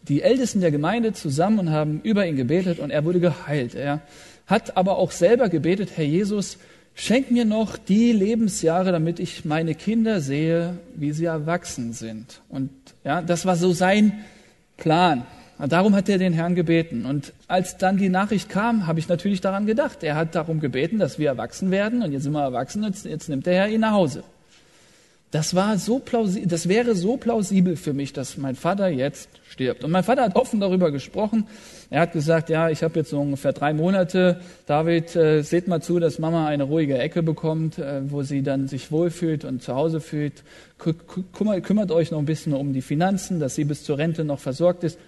[0.08, 3.74] die Ältesten der Gemeinde zusammen und haben über ihn gebetet und er wurde geheilt.
[3.74, 4.00] Er
[4.46, 6.58] hat aber auch selber gebetet, Herr Jesus,
[6.94, 12.40] schenk mir noch die Lebensjahre, damit ich meine Kinder sehe, wie sie erwachsen sind.
[12.48, 12.70] Und
[13.02, 14.24] ja, das war so sein
[14.76, 15.26] Plan.
[15.58, 17.06] Darum hat er den Herrn gebeten.
[17.06, 20.02] Und als dann die Nachricht kam, habe ich natürlich daran gedacht.
[20.02, 22.02] Er hat darum gebeten, dass wir erwachsen werden.
[22.02, 22.82] Und jetzt sind wir erwachsen.
[22.82, 24.24] Jetzt, jetzt nimmt der Herr ihn nach Hause.
[25.34, 29.82] Das war so plausibel, das wäre so plausibel für mich, dass mein Vater jetzt stirbt.
[29.82, 31.48] Und mein Vater hat offen darüber gesprochen.
[31.90, 34.40] Er hat gesagt, ja, ich habe jetzt so ungefähr drei Monate.
[34.66, 38.68] David, äh, seht mal zu, dass Mama eine ruhige Ecke bekommt, äh, wo sie dann
[38.68, 40.44] sich wohlfühlt und zu Hause fühlt.
[40.78, 44.38] Kümmert, kümmert euch noch ein bisschen um die Finanzen, dass sie bis zur Rente noch
[44.38, 45.00] versorgt ist.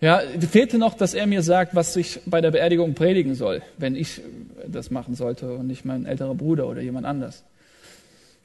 [0.00, 3.96] Ja, fehlte noch, dass er mir sagt, was ich bei der Beerdigung predigen soll, wenn
[3.96, 4.20] ich
[4.66, 7.44] das machen sollte und nicht mein älterer Bruder oder jemand anders.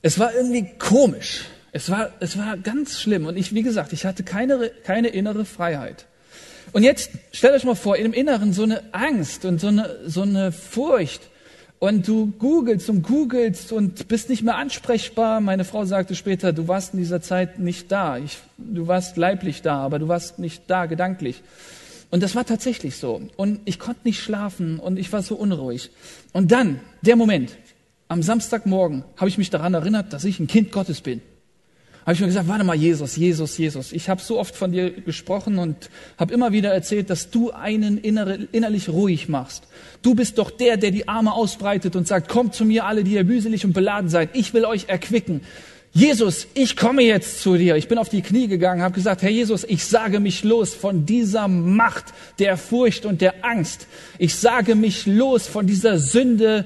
[0.01, 1.45] Es war irgendwie komisch.
[1.73, 3.25] Es war, es war ganz schlimm.
[3.25, 6.05] Und ich, wie gesagt, ich hatte keine, keine innere Freiheit.
[6.73, 10.21] Und jetzt stellt euch mal vor, dem Inneren so eine Angst und so eine, so
[10.21, 11.21] eine Furcht
[11.81, 15.41] und du googelst und googelst und bist nicht mehr ansprechbar.
[15.41, 18.19] Meine Frau sagte später, du warst in dieser Zeit nicht da.
[18.19, 21.41] Ich, du warst leiblich da, aber du warst nicht da gedanklich.
[22.11, 23.19] Und das war tatsächlich so.
[23.35, 25.89] Und ich konnte nicht schlafen und ich war so unruhig.
[26.33, 27.57] Und dann, der Moment,
[28.09, 31.19] am Samstagmorgen habe ich mich daran erinnert, dass ich ein Kind Gottes bin
[32.01, 33.91] habe ich mir gesagt, warte mal, Jesus, Jesus, Jesus.
[33.91, 37.99] Ich habe so oft von dir gesprochen und habe immer wieder erzählt, dass du einen
[37.99, 39.63] innere, innerlich ruhig machst.
[40.01, 43.13] Du bist doch der, der die Arme ausbreitet und sagt, kommt zu mir alle, die
[43.13, 44.29] ihr mühselig und beladen seid.
[44.33, 45.41] Ich will euch erquicken.
[45.93, 47.75] Jesus, ich komme jetzt zu dir.
[47.75, 51.05] Ich bin auf die Knie gegangen, habe gesagt, Herr Jesus, ich sage mich los von
[51.05, 52.05] dieser Macht
[52.39, 53.87] der Furcht und der Angst.
[54.17, 56.65] Ich sage mich los von dieser Sünde,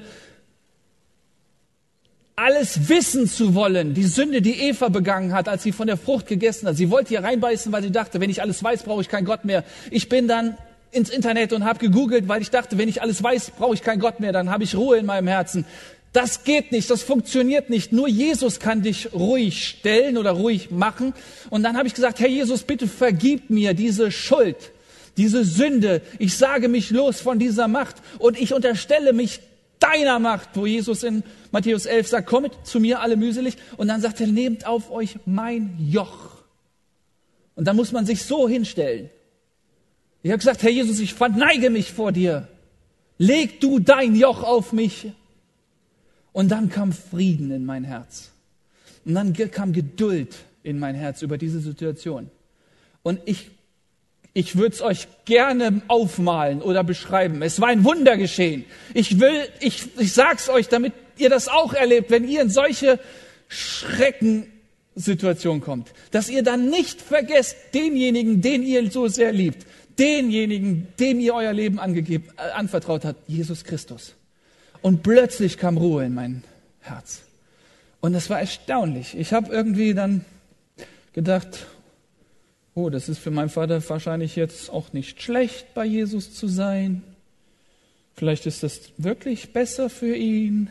[2.38, 3.94] alles wissen zu wollen.
[3.94, 6.76] Die Sünde, die Eva begangen hat, als sie von der Frucht gegessen hat.
[6.76, 9.46] Sie wollte hier reinbeißen, weil sie dachte, wenn ich alles weiß, brauche ich keinen Gott
[9.46, 9.64] mehr.
[9.90, 10.58] Ich bin dann
[10.92, 14.00] ins Internet und habe gegoogelt, weil ich dachte, wenn ich alles weiß, brauche ich keinen
[14.00, 14.32] Gott mehr.
[14.32, 15.64] Dann habe ich Ruhe in meinem Herzen.
[16.12, 17.92] Das geht nicht, das funktioniert nicht.
[17.92, 21.14] Nur Jesus kann dich ruhig stellen oder ruhig machen.
[21.48, 24.56] Und dann habe ich gesagt, Herr Jesus, bitte vergib mir diese Schuld,
[25.16, 26.02] diese Sünde.
[26.18, 29.40] Ich sage mich los von dieser Macht und ich unterstelle mich
[29.78, 33.56] deiner Macht, wo Jesus in Matthäus 11 sagt, kommt zu mir alle mühselig.
[33.76, 36.36] Und dann sagt er, nehmt auf euch mein Joch.
[37.54, 39.10] Und dann muss man sich so hinstellen.
[40.22, 42.48] Ich habe gesagt, Herr Jesus, ich verneige mich vor dir.
[43.18, 45.12] Leg du dein Joch auf mich.
[46.32, 48.30] Und dann kam Frieden in mein Herz.
[49.04, 52.30] Und dann kam Geduld in mein Herz über diese Situation.
[53.02, 53.50] Und ich
[54.36, 57.40] ich würde es euch gerne aufmalen oder beschreiben.
[57.40, 58.66] Es war ein Wunder geschehen.
[58.92, 63.00] Ich will, ich, ich sag's euch, damit ihr das auch erlebt, wenn ihr in solche
[63.48, 69.66] Schreckensituationen kommt, dass ihr dann nicht vergesst denjenigen, den ihr so sehr liebt,
[69.98, 74.16] denjenigen, dem ihr euer Leben angegeben, äh, anvertraut habt, Jesus Christus.
[74.82, 76.44] Und plötzlich kam Ruhe in mein
[76.82, 77.22] Herz.
[78.02, 79.16] Und das war erstaunlich.
[79.16, 80.26] Ich habe irgendwie dann
[81.14, 81.64] gedacht,
[82.76, 87.02] oh, das ist für meinen Vater wahrscheinlich jetzt auch nicht schlecht, bei Jesus zu sein.
[88.14, 90.68] Vielleicht ist das wirklich besser für ihn.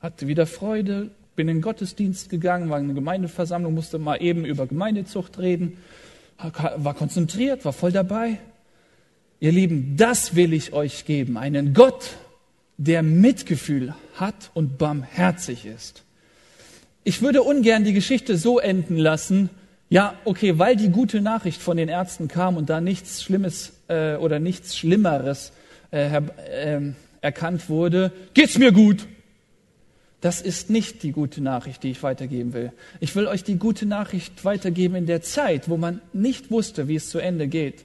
[0.00, 4.44] Hatte wieder Freude, bin in den Gottesdienst gegangen, war in eine Gemeindeversammlung, musste mal eben
[4.44, 5.78] über Gemeindezucht reden,
[6.76, 8.38] war konzentriert, war voll dabei.
[9.40, 11.38] Ihr Lieben, das will ich euch geben.
[11.38, 12.16] Einen Gott,
[12.76, 16.04] der Mitgefühl hat und barmherzig ist.
[17.02, 19.48] Ich würde ungern die Geschichte so enden lassen,
[19.88, 24.16] ja, okay, weil die gute Nachricht von den Ärzten kam und da nichts Schlimmes äh,
[24.16, 25.52] oder nichts Schlimmeres
[25.92, 26.80] äh, äh,
[27.20, 29.06] erkannt wurde, geht's mir gut.
[30.20, 32.72] Das ist nicht die gute Nachricht, die ich weitergeben will.
[33.00, 36.96] Ich will euch die gute Nachricht weitergeben in der Zeit, wo man nicht wusste, wie
[36.96, 37.84] es zu Ende geht.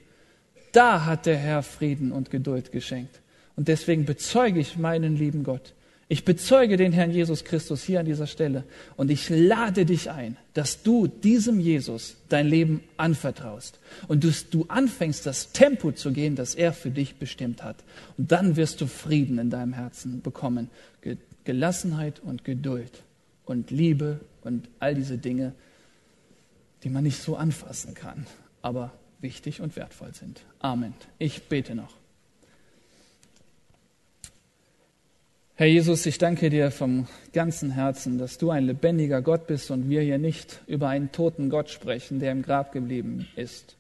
[0.72, 3.20] Da hat der Herr Frieden und Geduld geschenkt.
[3.56, 5.74] Und deswegen bezeuge ich meinen lieben Gott.
[6.12, 8.66] Ich bezeuge den Herrn Jesus Christus hier an dieser Stelle.
[8.98, 13.80] Und ich lade dich ein, dass du diesem Jesus dein Leben anvertraust.
[14.10, 17.78] Und du, du anfängst, das Tempo zu gehen, das er für dich bestimmt hat.
[18.18, 20.70] Und dann wirst du Frieden in deinem Herzen bekommen.
[21.46, 23.04] Gelassenheit und Geduld
[23.46, 25.54] und Liebe und all diese Dinge,
[26.84, 28.28] die man nicht so anfassen kann,
[28.62, 28.92] aber
[29.22, 30.42] wichtig und wertvoll sind.
[30.60, 30.94] Amen.
[31.20, 32.01] Ich bete noch.
[35.62, 39.92] Herr Jesus, ich danke dir vom ganzen Herzen, dass du ein lebendiger Gott bist und
[39.92, 43.76] wir hier nicht über einen toten Gott sprechen, der im Grab geblieben ist.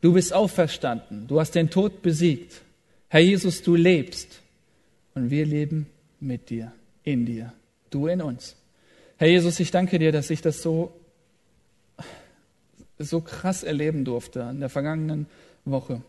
[0.00, 2.62] Du bist auferstanden, du hast den Tod besiegt.
[3.08, 4.40] Herr Jesus, du lebst
[5.14, 5.86] und wir leben
[6.18, 6.72] mit dir
[7.04, 7.52] in dir,
[7.90, 8.56] du in uns.
[9.18, 10.94] Herr Jesus, ich danke dir, dass ich das so,
[12.98, 15.26] so krass erleben durfte in der vergangenen
[15.66, 16.00] Woche.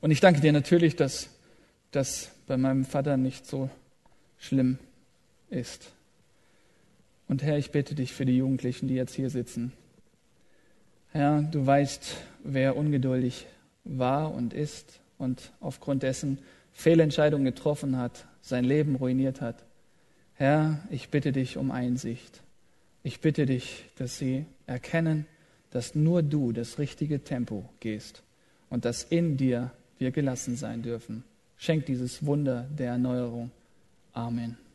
[0.00, 1.28] Und ich danke dir natürlich, dass
[1.92, 3.70] das bei meinem Vater nicht so
[4.38, 4.78] schlimm
[5.50, 5.92] ist.
[7.28, 9.72] Und Herr, ich bitte dich für die Jugendlichen, die jetzt hier sitzen.
[11.12, 13.46] Herr, du weißt, wer ungeduldig
[13.84, 16.38] war und ist und aufgrund dessen
[16.72, 19.64] Fehlentscheidungen getroffen hat, sein Leben ruiniert hat.
[20.34, 22.42] Herr, ich bitte dich um Einsicht.
[23.02, 25.26] Ich bitte dich, dass sie erkennen,
[25.70, 28.22] dass nur du das richtige Tempo gehst
[28.70, 31.24] und dass in dir wir gelassen sein dürfen.
[31.56, 33.50] Schenk dieses Wunder der Erneuerung.
[34.18, 34.67] Amen.